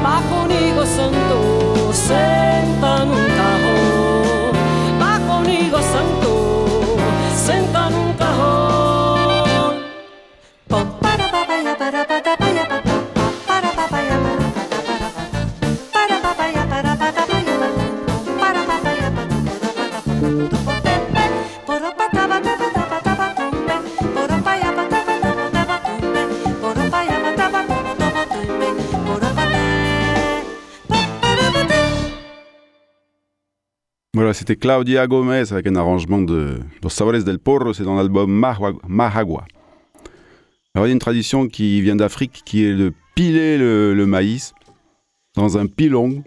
Bajo 0.02 0.48
nigo 0.48 0.86
santo 0.86 1.92
sentan 1.94 3.10
un 3.10 3.26
cajón. 3.40 4.54
Bajo 5.00 5.44
nigo 5.44 5.80
santo 5.94 6.98
sentan 7.36 7.94
un 7.94 8.14
cajón. 8.14 9.76
Pom, 10.68 10.88
para, 11.02 11.30
para, 11.32 11.78
para, 11.78 12.08
para. 12.08 12.21
C'était 34.42 34.56
Claudia 34.56 35.06
Gomez 35.06 35.54
avec 35.54 35.68
un 35.68 35.76
arrangement 35.76 36.20
de 36.20 36.58
Los 36.82 36.90
Sabores 36.90 37.24
del 37.24 37.38
Porro, 37.38 37.74
c'est 37.74 37.84
dans 37.84 37.94
l'album 37.94 38.32
Mahagua. 38.88 39.46
Alors 40.74 40.88
il 40.88 40.90
y 40.90 40.92
a 40.92 40.94
une 40.94 40.98
tradition 40.98 41.48
qui 41.48 41.80
vient 41.84 41.96
d'Afrique 41.96 42.42
qui 42.44 42.64
est 42.64 42.74
de 42.74 42.92
piler 43.14 43.60
le, 43.60 44.04
maïs 44.08 44.56
dans 45.36 45.60
un 45.60 45.68
pilon 45.68 46.24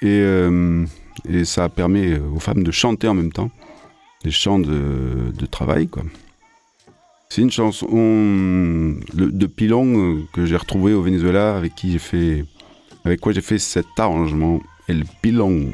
et, 0.00 0.06
euh, 0.06 0.86
et 1.28 1.44
ça 1.44 1.68
permet 1.68 2.18
aux 2.18 2.40
femmes 2.40 2.62
de 2.62 2.70
chanter 2.70 3.08
en 3.08 3.14
même 3.14 3.30
temps, 3.30 3.50
des 4.24 4.30
chants 4.30 4.58
de, 4.58 5.46
travail. 5.50 5.86
C'est 7.28 7.42
une 7.42 7.50
chanson 7.50 8.96
de 9.12 9.46
pilon 9.46 10.22
que 10.32 10.46
j'ai 10.46 10.56
retrouvé 10.56 10.94
au 10.94 11.02
Venezuela 11.02 11.58
avec 11.58 11.74
qui 11.74 11.98
fait 11.98 12.46
avec 13.04 13.20
quoi 13.20 13.32
j'ai 13.32 13.42
fait 13.42 13.58
cet 13.58 13.98
arrangement 13.98 14.60
El 14.88 15.04
Pilon 15.20 15.66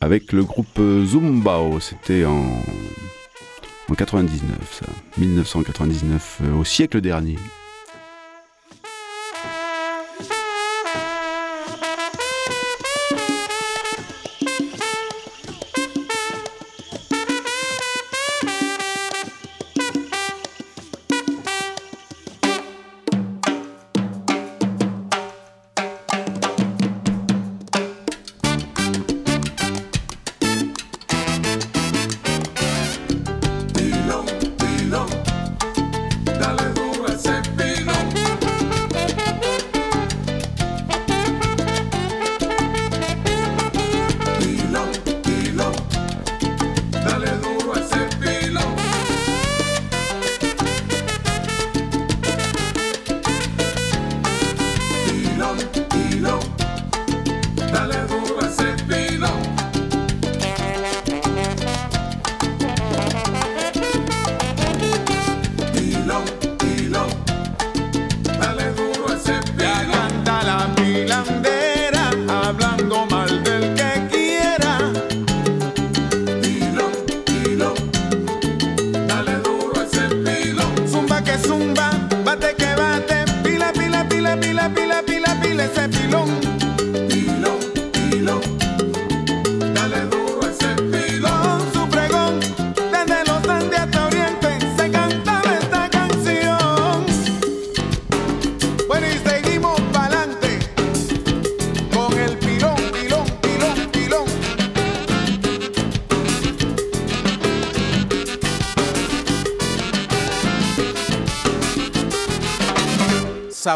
avec 0.00 0.32
le 0.32 0.44
groupe 0.44 0.78
Zumbao. 0.78 1.80
C'était 1.80 2.24
en, 2.24 2.46
en 3.88 3.94
99, 3.94 4.80
ça. 4.80 4.86
1999, 5.18 6.38
euh, 6.42 6.54
au 6.54 6.64
siècle 6.64 7.00
dernier. 7.00 7.36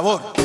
Sabor. 0.01 0.40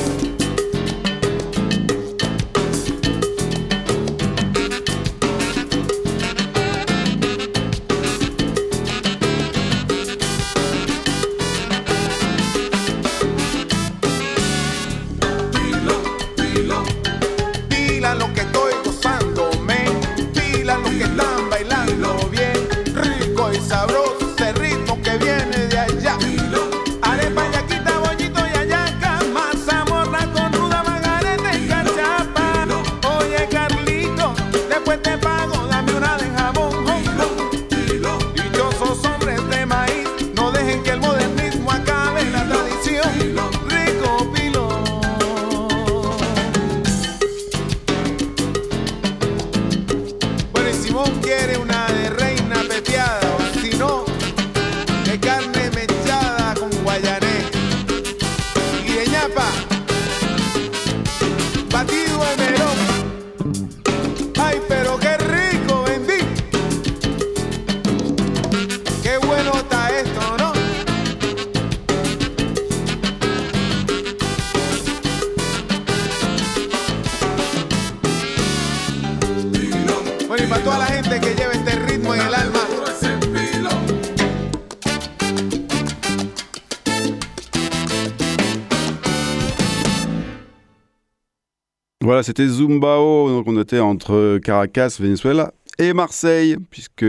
Voilà, 92.02 92.22
c'était 92.22 92.48
Zumbao, 92.48 93.30
donc 93.30 93.48
on 93.48 93.60
était 93.60 93.80
entre 93.80 94.38
Caracas, 94.38 94.98
Venezuela 95.00 95.52
et 95.80 95.92
Marseille, 95.92 96.56
puisque 96.70 97.04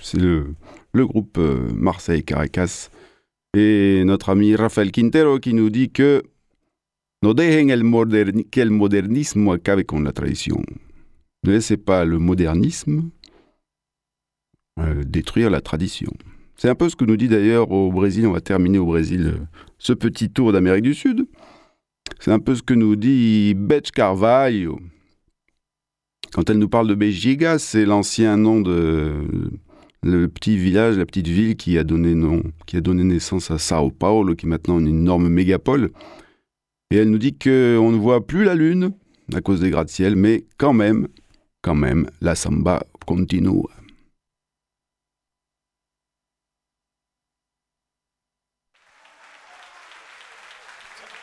c'est 0.00 0.18
le, 0.18 0.54
groupe 0.94 1.36
euh, 1.36 1.68
Marseille-Caracas. 1.74 2.88
Et 3.54 4.02
notre 4.06 4.30
ami 4.30 4.56
Rafael 4.56 4.90
Quintero 4.90 5.38
qui 5.38 5.52
nous 5.52 5.68
dit 5.68 5.90
que 5.90 6.22
no 7.22 7.34
dejen 7.34 7.70
el 7.70 7.82
que 8.50 8.62
el 8.62 8.70
modernismo 8.70 9.52
acabe 9.52 9.84
con 9.84 10.02
la 10.02 10.12
tradición. 10.12 10.64
Ne 11.44 11.52
laissez 11.52 11.76
pas 11.76 12.04
le 12.04 12.18
modernisme 12.18 13.10
euh, 14.78 15.02
détruire 15.04 15.50
la 15.50 15.60
tradition. 15.60 16.12
C'est 16.56 16.68
un 16.68 16.74
peu 16.74 16.88
ce 16.88 16.96
que 16.96 17.04
nous 17.04 17.16
dit 17.16 17.28
d'ailleurs 17.28 17.70
au 17.72 17.90
Brésil, 17.90 18.26
on 18.26 18.32
va 18.32 18.40
terminer 18.40 18.78
au 18.78 18.86
Brésil 18.86 19.32
euh, 19.34 19.44
ce 19.78 19.92
petit 19.92 20.30
tour 20.30 20.52
d'Amérique 20.52 20.84
du 20.84 20.94
Sud. 20.94 21.26
C'est 22.20 22.30
un 22.30 22.38
peu 22.38 22.54
ce 22.54 22.62
que 22.62 22.74
nous 22.74 22.94
dit 22.94 23.54
Beth 23.54 23.90
Carvalho. 23.90 24.78
Quand 26.32 26.48
elle 26.48 26.58
nous 26.58 26.68
parle 26.68 26.88
de 26.88 26.94
Bejiga, 26.94 27.58
c'est 27.58 27.84
l'ancien 27.84 28.36
nom 28.36 28.60
de 28.60 29.50
le 30.04 30.28
petit 30.28 30.56
village, 30.56 30.96
la 30.96 31.06
petite 31.06 31.28
ville 31.28 31.56
qui 31.56 31.78
a 31.78 31.84
donné 31.84 32.14
qui 32.66 32.76
a 32.76 32.80
donné 32.80 33.04
naissance 33.04 33.50
à 33.50 33.58
Sao 33.58 33.90
Paulo, 33.90 34.34
qui 34.34 34.46
est 34.46 34.48
maintenant 34.48 34.78
une 34.78 34.88
énorme 34.88 35.28
mégapole. 35.28 35.90
Et 36.90 36.96
elle 36.96 37.10
nous 37.10 37.18
dit 37.18 37.34
qu'on 37.34 37.92
ne 37.92 37.96
voit 37.96 38.26
plus 38.26 38.44
la 38.44 38.54
lune 38.54 38.92
à 39.34 39.40
cause 39.40 39.60
des 39.60 39.70
gratte-ciel, 39.70 40.16
mais 40.16 40.44
quand 40.58 40.72
même, 40.72 41.08
quand 41.62 41.74
même, 41.76 42.10
la 42.20 42.34
samba 42.34 42.82
continue. 43.06 43.68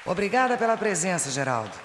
Obrigada 0.06 0.58
pela 0.58 0.76
presença, 0.76 1.30
Geraldo. 1.30 1.78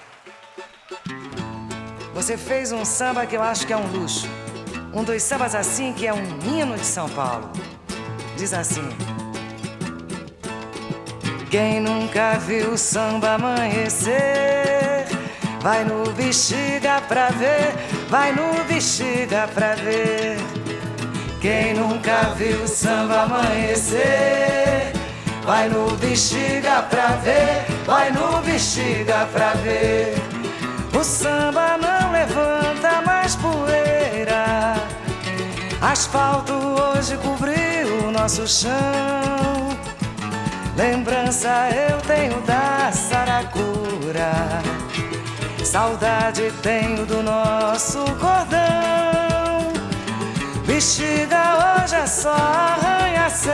Você 2.15 2.37
fez 2.37 2.71
um 2.71 2.83
samba 2.83 3.25
que 3.27 3.35
eu 3.35 3.43
acho 3.43 3.67
que 3.67 3.73
é 3.73 3.77
um 3.77 3.91
luxo. 3.91 4.27
Um 4.93 5.03
dos 5.03 5.21
sambas 5.21 5.53
assim 5.53 5.93
que 5.93 6.07
é 6.07 6.13
um 6.13 6.23
hino 6.47 6.75
de 6.75 6.85
São 6.85 7.07
Paulo. 7.09 7.51
Diz 8.37 8.53
assim: 8.53 8.87
Quem 11.51 11.81
nunca 11.81 12.39
viu 12.39 12.71
o 12.71 12.77
samba 12.77 13.35
amanhecer, 13.35 15.05
vai 15.65 15.83
no 15.83 16.03
bexiga 16.11 17.01
pra 17.07 17.29
ver, 17.29 17.73
vai 18.07 18.31
no 18.31 18.63
bexiga 18.65 19.49
pra 19.51 19.73
ver. 19.73 20.37
Quem 21.41 21.73
nunca 21.73 22.35
viu 22.35 22.61
o 22.61 22.67
samba 22.67 23.23
amanhecer, 23.23 24.93
vai 25.43 25.67
no 25.67 25.89
bexiga 25.97 26.83
pra 26.83 27.07
ver, 27.23 27.65
vai 27.83 28.11
no 28.11 28.43
bexiga 28.43 29.27
pra 29.33 29.55
ver. 29.55 30.13
O 30.93 31.03
samba 31.03 31.79
não 31.79 32.11
levanta 32.11 33.01
mais 33.03 33.35
poeira. 33.35 34.75
Asfalto 35.81 36.53
hoje 36.53 37.17
cobriu 37.17 38.07
o 38.07 38.11
nosso 38.11 38.47
chão. 38.47 38.71
Lembrança 40.77 41.69
eu 41.71 41.99
tenho 42.01 42.39
da 42.41 42.91
Saracura. 42.91 44.61
Saudade 45.75 46.53
tenho 46.63 47.05
do 47.05 47.21
nosso 47.21 47.97
cordão. 48.17 49.73
Bexiga 50.65 51.83
hoje 51.83 51.95
é 51.95 52.07
só 52.07 52.31
arranha-céu. 52.31 53.51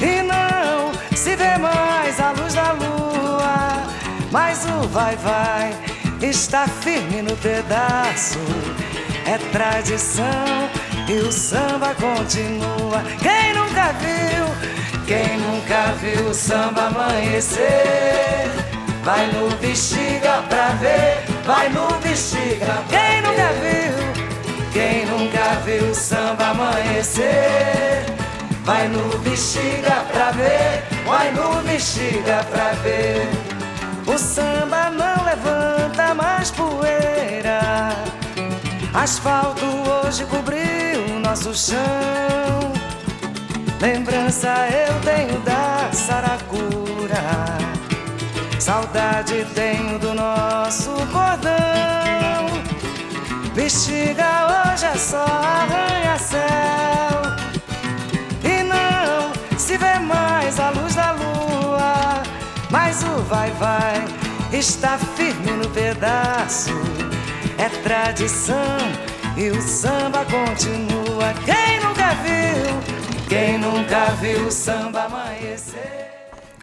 E 0.00 0.22
não 0.22 0.90
se 1.14 1.36
vê 1.36 1.58
mais 1.58 2.18
a 2.18 2.30
luz 2.30 2.54
da 2.54 2.72
lua. 2.72 3.82
Mas 4.32 4.64
o 4.64 4.88
vai-vai 4.88 5.76
está 6.22 6.66
firme 6.66 7.20
no 7.20 7.36
pedaço. 7.36 8.38
É 9.26 9.36
tradição 9.52 10.70
e 11.08 11.12
o 11.12 11.30
samba 11.30 11.94
continua. 11.94 13.02
Quem 13.20 13.52
nunca 13.52 13.92
viu, 13.92 14.46
quem 15.06 15.36
nunca 15.36 15.92
viu 16.00 16.30
o 16.30 16.34
samba 16.34 16.86
amanhecer? 16.86 18.16
Vai 19.06 19.28
no 19.28 19.48
bexiga 19.58 20.42
pra 20.48 20.70
ver, 20.80 21.24
vai 21.44 21.68
no 21.68 21.86
bexiga. 22.00 22.82
Quem 22.88 23.22
nunca 23.22 23.52
viu, 23.62 24.72
quem 24.72 25.06
nunca 25.06 25.60
viu 25.64 25.92
o 25.92 25.94
samba 25.94 26.48
amanhecer? 26.48 28.04
Vai 28.64 28.88
no 28.88 29.16
bexiga 29.18 30.04
pra 30.12 30.32
ver, 30.32 30.82
vai 31.06 31.30
no 31.30 31.62
bexiga 31.62 32.44
pra 32.50 32.72
ver. 32.82 33.28
O 34.08 34.18
samba 34.18 34.90
não 34.90 35.24
levanta 35.24 36.12
mais 36.12 36.50
poeira. 36.50 37.60
Asfalto 38.92 39.66
hoje 40.04 40.24
cobriu 40.24 41.14
o 41.14 41.20
nosso 41.20 41.54
chão. 41.54 41.78
Lembrança 43.80 44.48
eu 44.68 45.00
tenho 45.02 45.38
da 45.42 45.90
Saracura. 45.92 47.75
Saudade 48.66 49.46
tenho 49.54 49.96
do 49.96 50.12
nosso 50.12 50.90
cordão. 51.12 52.48
Bexiga 53.54 54.72
hoje 54.74 54.86
é 54.86 54.96
só 54.96 55.24
arranha-céu. 55.24 56.42
E 58.42 58.64
não 58.64 59.56
se 59.56 59.76
vê 59.76 60.00
mais 60.00 60.58
a 60.58 60.70
luz 60.70 60.96
da 60.96 61.12
lua. 61.12 62.24
Mas 62.68 63.04
o 63.04 63.22
vai-vai 63.28 64.04
está 64.52 64.98
firme 64.98 65.52
no 65.52 65.70
pedaço. 65.70 66.72
É 67.58 67.68
tradição 67.84 68.78
e 69.36 69.48
o 69.48 69.62
samba 69.62 70.24
continua. 70.24 71.32
Quem 71.44 71.78
nunca 71.78 72.14
viu, 72.24 73.28
quem 73.28 73.58
nunca 73.58 74.06
viu 74.20 74.48
o 74.48 74.50
samba 74.50 75.04
amanhecer. 75.04 76.05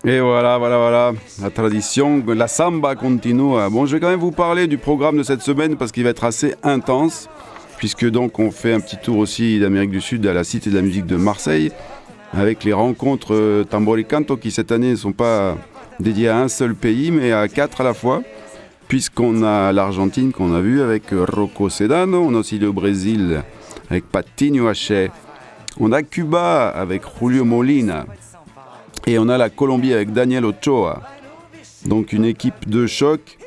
Et 0.06 0.20
voilà, 0.20 0.58
voilà, 0.58 0.78
voilà, 0.78 1.14
la 1.42 1.50
tradition, 1.50 2.22
la 2.28 2.50
samba 2.50 2.94
continue. 2.94 3.56
Bon, 3.72 3.86
je 3.86 3.96
vais 3.96 4.02
quand 4.02 4.10
même 4.10 4.20
vous 4.20 4.34
parler 4.34 4.68
du 4.68 4.78
programme 4.78 5.16
de 5.16 5.24
cette 5.24 5.42
semaine 5.42 5.78
parce 5.78 5.94
qu'il 5.94 6.04
va 6.04 6.10
être 6.10 6.26
assez 6.26 6.56
intense, 6.62 7.30
puisque 7.78 8.10
donc 8.10 8.38
on 8.38 8.52
fait 8.52 8.74
un 8.74 8.82
petit 8.82 8.98
tour 8.98 9.18
aussi 9.18 9.62
d'Amérique 9.62 9.92
du 9.92 10.02
Sud 10.02 10.28
à 10.28 10.34
la 10.34 10.44
Cité 10.44 10.70
de 10.70 10.76
la 10.76 10.82
musique 10.82 11.06
de 11.06 11.16
Marseille, 11.16 11.72
avec 12.34 12.66
les 12.66 12.74
rencontres 12.74 13.34
euh, 13.34 13.64
Tamboricanto 13.64 14.36
qui 14.36 14.52
cette 14.52 14.74
année 14.74 14.92
ne 14.92 14.98
sont 14.98 15.14
pas 15.14 15.56
dédiées 16.02 16.28
à 16.28 16.40
un 16.40 16.50
seul 16.50 16.76
pays, 16.76 17.10
mais 17.10 17.32
à 17.32 17.48
quatre 17.48 17.80
à 17.80 17.86
la 17.86 17.94
fois, 17.94 18.24
puisqu'on 18.90 19.42
a 19.42 19.72
l'Argentine 19.72 20.34
qu'on 20.34 20.54
a 20.54 20.60
vu 20.60 20.82
avec 20.82 21.14
euh, 21.14 21.26
Rocco 21.32 21.70
Sedano, 21.70 22.26
on 22.26 22.36
a 22.36 22.40
aussi 22.40 22.60
le 22.60 22.74
Brésil 22.74 23.42
avec 23.90 24.04
Patinho 24.12 24.68
Haché, 24.68 25.12
on 25.80 25.94
a 25.94 26.04
Cuba 26.04 26.68
avec 26.68 27.04
Julio 27.22 27.46
Molina, 27.46 28.06
et 29.06 29.20
on 29.20 29.30
a 29.30 29.38
la 29.38 29.50
Colombie 29.50 29.94
avec 29.94 30.14
Daniel 30.14 30.46
Ochoa. 30.46 31.02
Donc 31.86 32.14
une 32.14 32.26
équipe 32.26 32.70
de 32.70 32.88
choc 32.88 33.38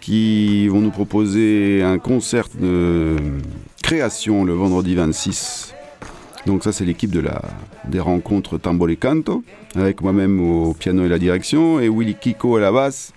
qui 0.00 0.68
vont 0.68 0.80
nous 0.80 0.90
proposer 0.90 1.82
un 1.82 1.98
concert 1.98 2.48
de 2.58 3.16
création 3.82 4.44
le 4.44 4.54
vendredi 4.54 4.94
26. 4.94 5.74
Donc 6.46 6.64
ça 6.64 6.72
c'est 6.72 6.84
l'équipe 6.84 7.10
de 7.10 7.20
la, 7.20 7.42
des 7.86 8.00
rencontres 8.00 8.58
Tambori 8.58 8.96
Canto, 8.96 9.44
avec 9.74 10.00
moi-même 10.00 10.40
au 10.40 10.74
piano 10.74 11.04
et 11.04 11.08
la 11.08 11.18
direction, 11.18 11.78
et 11.78 11.88
Willy 11.88 12.14
Kiko 12.14 12.56
à 12.56 12.60
la 12.60 12.72
basse, 12.72 13.12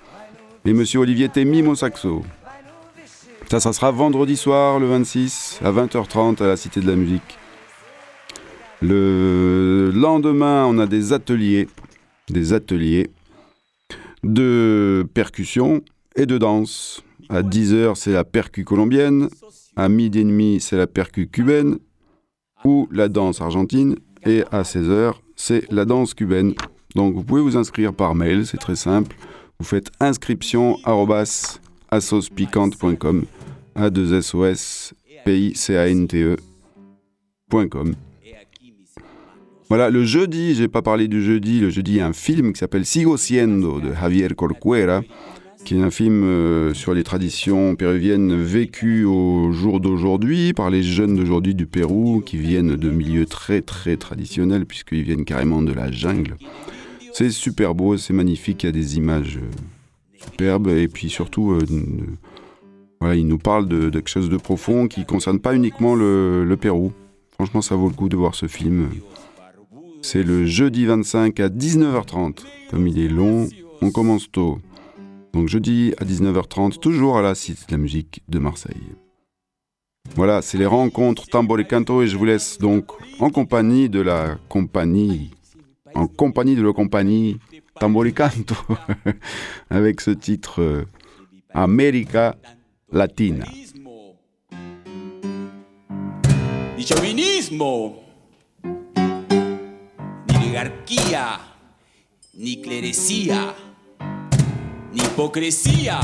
et 0.66 0.74
Monsieur 0.74 1.00
Olivier 1.00 1.30
Temim 1.30 1.68
au 1.68 1.76
saxo. 1.76 2.24
Ça, 3.50 3.60
ça 3.60 3.74
sera 3.74 3.92
vendredi 3.92 4.38
soir 4.38 4.80
le 4.80 4.88
26 4.88 5.60
à 5.64 5.72
20h30 5.72 6.42
à 6.44 6.48
la 6.48 6.58
Cité 6.58 6.82
de 6.82 6.88
la 6.88 6.96
Musique. 6.96 7.38
Le 8.82 9.92
lendemain, 9.94 10.66
on 10.66 10.80
a 10.80 10.88
des 10.88 11.14
ateliers, 11.14 11.68
des 12.30 12.54
ateliers 12.54 13.10
de 14.24 15.08
percussion 15.14 15.82
et 16.16 16.26
de 16.26 16.38
danse. 16.38 17.04
À 17.30 17.42
10h, 17.42 17.96
c'est 17.96 18.12
la 18.12 18.24
percu 18.24 18.64
colombienne. 18.64 19.30
À 19.76 19.90
midi 19.90 20.20
et 20.20 20.24
demi, 20.24 20.60
c'est 20.60 20.78
la 20.78 20.88
percu 20.88 21.28
cubaine 21.28 21.78
ou 22.64 22.88
la 22.92 23.08
danse 23.08 23.42
argentine. 23.42 23.96
Et 24.26 24.44
à 24.52 24.64
16h, 24.64 25.14
c'est 25.36 25.70
la 25.72 25.86
danse 25.86 26.14
cubaine. 26.14 26.54
Donc 26.96 27.16
vous 27.16 27.24
pouvez 27.24 27.42
vous 27.42 27.58
inscrire 27.58 27.94
par 27.94 28.16
mail, 28.16 28.46
c'est 28.46 28.58
très 28.58 28.76
simple. 28.76 29.16
Vous 29.60 29.66
faites 29.66 29.92
inscription 30.00 30.78
arrobas 30.84 31.60
assospicante.com 31.92 33.26
a 33.76 33.90
2 33.90 34.14
s 34.14 34.36
a. 34.36 35.96
Voilà, 39.68 39.90
le 39.90 40.04
jeudi, 40.06 40.54
j'ai 40.54 40.68
pas 40.68 40.84
parlé 40.84 41.08
du 41.08 41.24
jeudi, 41.24 41.60
le 41.60 41.72
jeudi 41.72 41.94
il 41.94 41.98
y 41.98 42.02
a 42.02 42.08
un 42.08 42.14
film 42.14 42.54
qui 42.54 42.60
s'appelle 42.60 42.86
Sigo 42.86 43.18
Siendo 43.18 43.80
de 43.80 43.94
Javier 43.94 44.28
Corcuera, 44.36 45.02
qui 45.64 45.76
est 45.76 45.82
un 45.82 45.90
film 45.90 46.24
euh, 46.24 46.76
sur 46.76 46.94
les 46.94 47.04
traditions 47.04 47.76
péruviennes 47.76 48.40
vécues 48.40 49.06
au 49.06 49.52
jour 49.52 49.80
d'aujourd'hui 49.80 50.54
par 50.54 50.70
les 50.70 50.84
jeunes 50.84 51.16
d'aujourd'hui 51.16 51.56
du 51.56 51.66
Pérou 51.66 52.22
qui 52.24 52.38
viennent 52.38 52.76
de 52.76 52.90
milieux 52.92 53.26
très 53.26 53.62
très 53.62 53.98
traditionnels 53.98 54.68
puisqu'ils 54.68 55.02
viennent 55.02 55.26
carrément 55.26 55.64
de 55.64 55.74
la 55.74 55.92
jungle. 55.92 56.36
C'est 57.12 57.32
super 57.32 57.74
beau, 57.74 57.98
c'est 57.98 58.14
magnifique, 58.14 58.62
il 58.62 58.66
y 58.68 58.70
a 58.70 58.72
des 58.72 58.98
images 58.98 59.38
euh, 59.38 60.22
superbe. 60.24 60.68
Et 60.68 60.88
puis 60.88 61.10
surtout, 61.10 61.54
euh, 61.54 61.66
voilà, 63.02 63.16
il 63.16 63.26
nous 63.26 63.40
parle 63.40 63.68
de, 63.68 63.90
de 63.90 64.00
quelque 64.00 64.10
chose 64.10 64.30
de 64.30 64.38
profond 64.38 64.88
qui 64.88 65.00
ne 65.00 65.06
concerne 65.06 65.40
pas 65.40 65.56
uniquement 65.56 65.96
le, 65.96 66.46
le 66.46 66.58
Pérou. 66.58 66.92
Franchement, 67.32 67.64
ça 67.64 67.76
vaut 67.76 67.90
le 67.90 67.96
coup 67.96 68.10
de 68.10 68.16
voir 68.16 68.36
ce 68.36 68.46
film. 68.46 68.90
C'est 70.08 70.22
le 70.22 70.46
jeudi 70.46 70.86
25 70.86 71.40
à 71.40 71.50
19h30. 71.50 72.44
Comme 72.70 72.88
il 72.88 73.00
est 73.00 73.08
long, 73.08 73.50
on 73.82 73.90
commence 73.90 74.32
tôt. 74.32 74.60
Donc 75.34 75.48
jeudi 75.48 75.96
à 75.98 76.06
19h30, 76.06 76.78
toujours 76.78 77.18
à 77.18 77.24
la 77.24 77.34
Cité 77.34 77.64
de 77.68 77.72
la 77.72 77.80
musique 77.80 78.22
de 78.30 78.38
Marseille. 78.38 78.84
Voilà, 80.16 80.44
c'est 80.44 80.60
les 80.60 80.68
rencontres 80.68 81.26
Tambor 81.26 81.60
et 81.60 81.66
Canto 81.66 82.04
et 82.04 82.08
je 82.08 82.18
vous 82.18 82.26
laisse 82.26 82.60
donc 82.60 82.92
en 83.20 83.32
compagnie 83.32 83.90
de 83.90 84.00
la 84.00 84.38
compagnie, 84.48 85.32
en 85.96 86.06
compagnie 86.06 86.56
de 86.56 86.62
la 86.62 86.72
compagnie 86.72 87.40
Tambor 87.80 88.06
y 88.06 88.14
Canto, 88.14 88.56
avec 89.72 90.02
ce 90.02 90.12
titre 90.12 90.62
euh, 90.62 90.86
América 91.52 92.36
Latina. 92.92 93.46
Oligarquía, 100.56 101.40
ni 102.34 102.62
clerecía, 102.62 103.54
ni 104.94 105.02
hipocresía, 105.02 106.00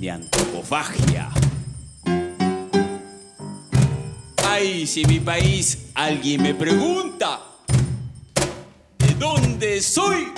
ni 0.00 0.08
antropofagia. 0.08 1.30
Ay, 4.44 4.88
si 4.88 5.02
en 5.02 5.08
mi 5.08 5.20
país 5.20 5.90
alguien 5.94 6.42
me 6.42 6.54
pregunta 6.54 7.42
de 8.98 9.14
dónde 9.14 9.80
soy, 9.80 10.32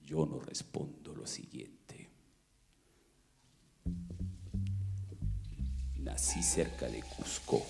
yo 0.00 0.26
no 0.26 0.40
respondo 0.40 1.14
lo 1.14 1.28
siguiente. 1.28 1.71
Nací 6.12 6.42
cerca 6.42 6.86
de 6.88 7.02
Cusco. 7.02 7.64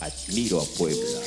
Admiro 0.00 0.62
a 0.62 0.64
Puebla. 0.64 1.20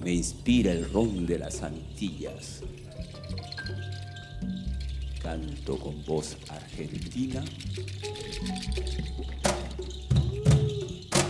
Me 0.00 0.12
inspira 0.14 0.72
el 0.72 0.90
ron 0.90 1.26
de 1.26 1.38
las 1.38 1.62
Antillas. 1.62 2.60
Canto 5.22 5.78
con 5.78 6.02
voz 6.06 6.38
argentina. 6.48 7.44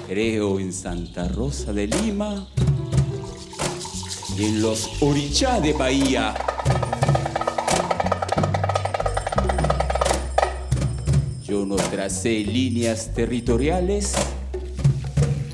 Creo 0.07 0.61
en 0.61 0.73
Santa 0.73 1.27
Rosa 1.27 1.73
de 1.73 1.89
Lima 1.89 2.49
y 4.39 4.45
en 4.45 4.63
los 4.63 5.03
Orichá 5.03 5.61
de 5.61 5.73
Bahía. 5.73 6.37
Tracé 11.99 12.45
líneas 12.45 13.13
territoriales 13.13 14.13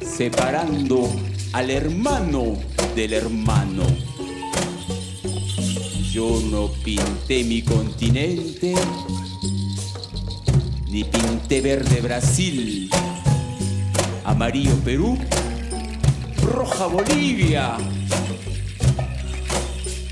separando 0.04 1.10
al 1.54 1.70
hermano 1.70 2.58
del 2.94 3.14
hermano. 3.14 3.84
Yo 6.12 6.42
no 6.50 6.70
pinté 6.84 7.44
mi 7.44 7.62
continente, 7.62 8.74
ni 10.90 11.04
pinté 11.04 11.62
verde 11.62 12.02
Brasil, 12.02 12.90
amarillo 14.26 14.74
Perú, 14.84 15.16
roja 16.42 16.88
Bolivia. 16.88 17.78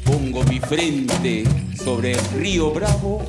Pongo 0.03 0.43
mi 0.45 0.61
frente 0.61 1.45
sobre 1.77 2.13
el 2.13 2.25
río 2.39 2.71
Bravo 2.71 3.23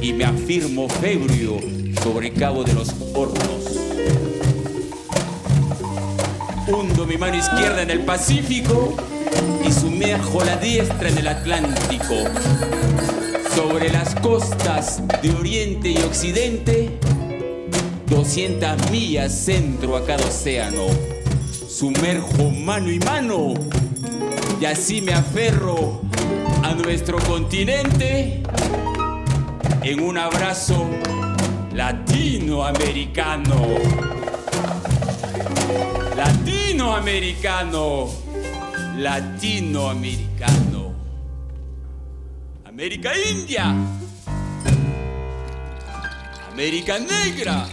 y 0.00 0.14
me 0.14 0.24
afirmo 0.24 0.88
febrio 0.88 1.81
sobre 2.02 2.32
Cabo 2.32 2.64
de 2.64 2.72
los 2.74 2.94
Hornos. 3.14 3.78
Hundo 6.66 7.06
mi 7.06 7.16
mano 7.16 7.36
izquierda 7.36 7.82
en 7.82 7.90
el 7.90 8.00
Pacífico 8.00 8.96
y 9.64 9.70
sumerjo 9.70 10.42
la 10.44 10.56
diestra 10.56 11.08
en 11.08 11.18
el 11.18 11.28
Atlántico. 11.28 12.14
Sobre 13.54 13.90
las 13.90 14.14
costas 14.16 15.02
de 15.22 15.30
Oriente 15.30 15.90
y 15.90 15.98
Occidente, 15.98 16.98
200 18.08 18.90
millas 18.90 19.32
centro 19.32 19.96
a 19.96 20.04
cada 20.04 20.24
océano. 20.26 20.86
Sumerjo 21.68 22.50
mano 22.50 22.90
y 22.90 22.98
mano 22.98 23.54
y 24.60 24.64
así 24.64 25.02
me 25.02 25.12
aferro 25.12 26.02
a 26.62 26.74
nuestro 26.74 27.18
continente 27.18 28.42
en 29.82 30.00
un 30.00 30.18
abrazo 30.18 30.86
latinoamericano. 31.72 33.78
Latinoamericano. 36.14 38.12
Latinoamericano. 38.98 40.94
América 42.64 43.12
India. 43.16 43.74
América 46.50 46.98
Negra. 46.98 47.66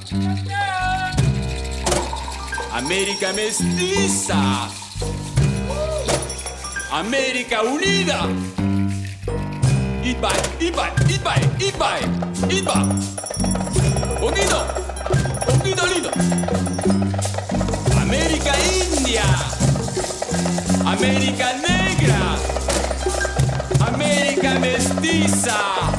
América 2.71 3.33
Mestiza. 3.33 4.69
América 6.91 7.61
Unida. 7.63 8.27
Itbay, 10.03 10.39
Itbay, 10.59 10.91
Itbay, 11.07 11.41
Itbay, 11.59 12.01
Itbay. 12.49 13.18
Poquito, 14.19 14.65
poquito 15.45 15.85
lindo. 15.85 16.09
América 18.01 18.51
India. 18.59 19.23
América 20.85 21.53
Negra. 21.53 22.35
América 23.87 24.59
Mestiza. 24.59 25.98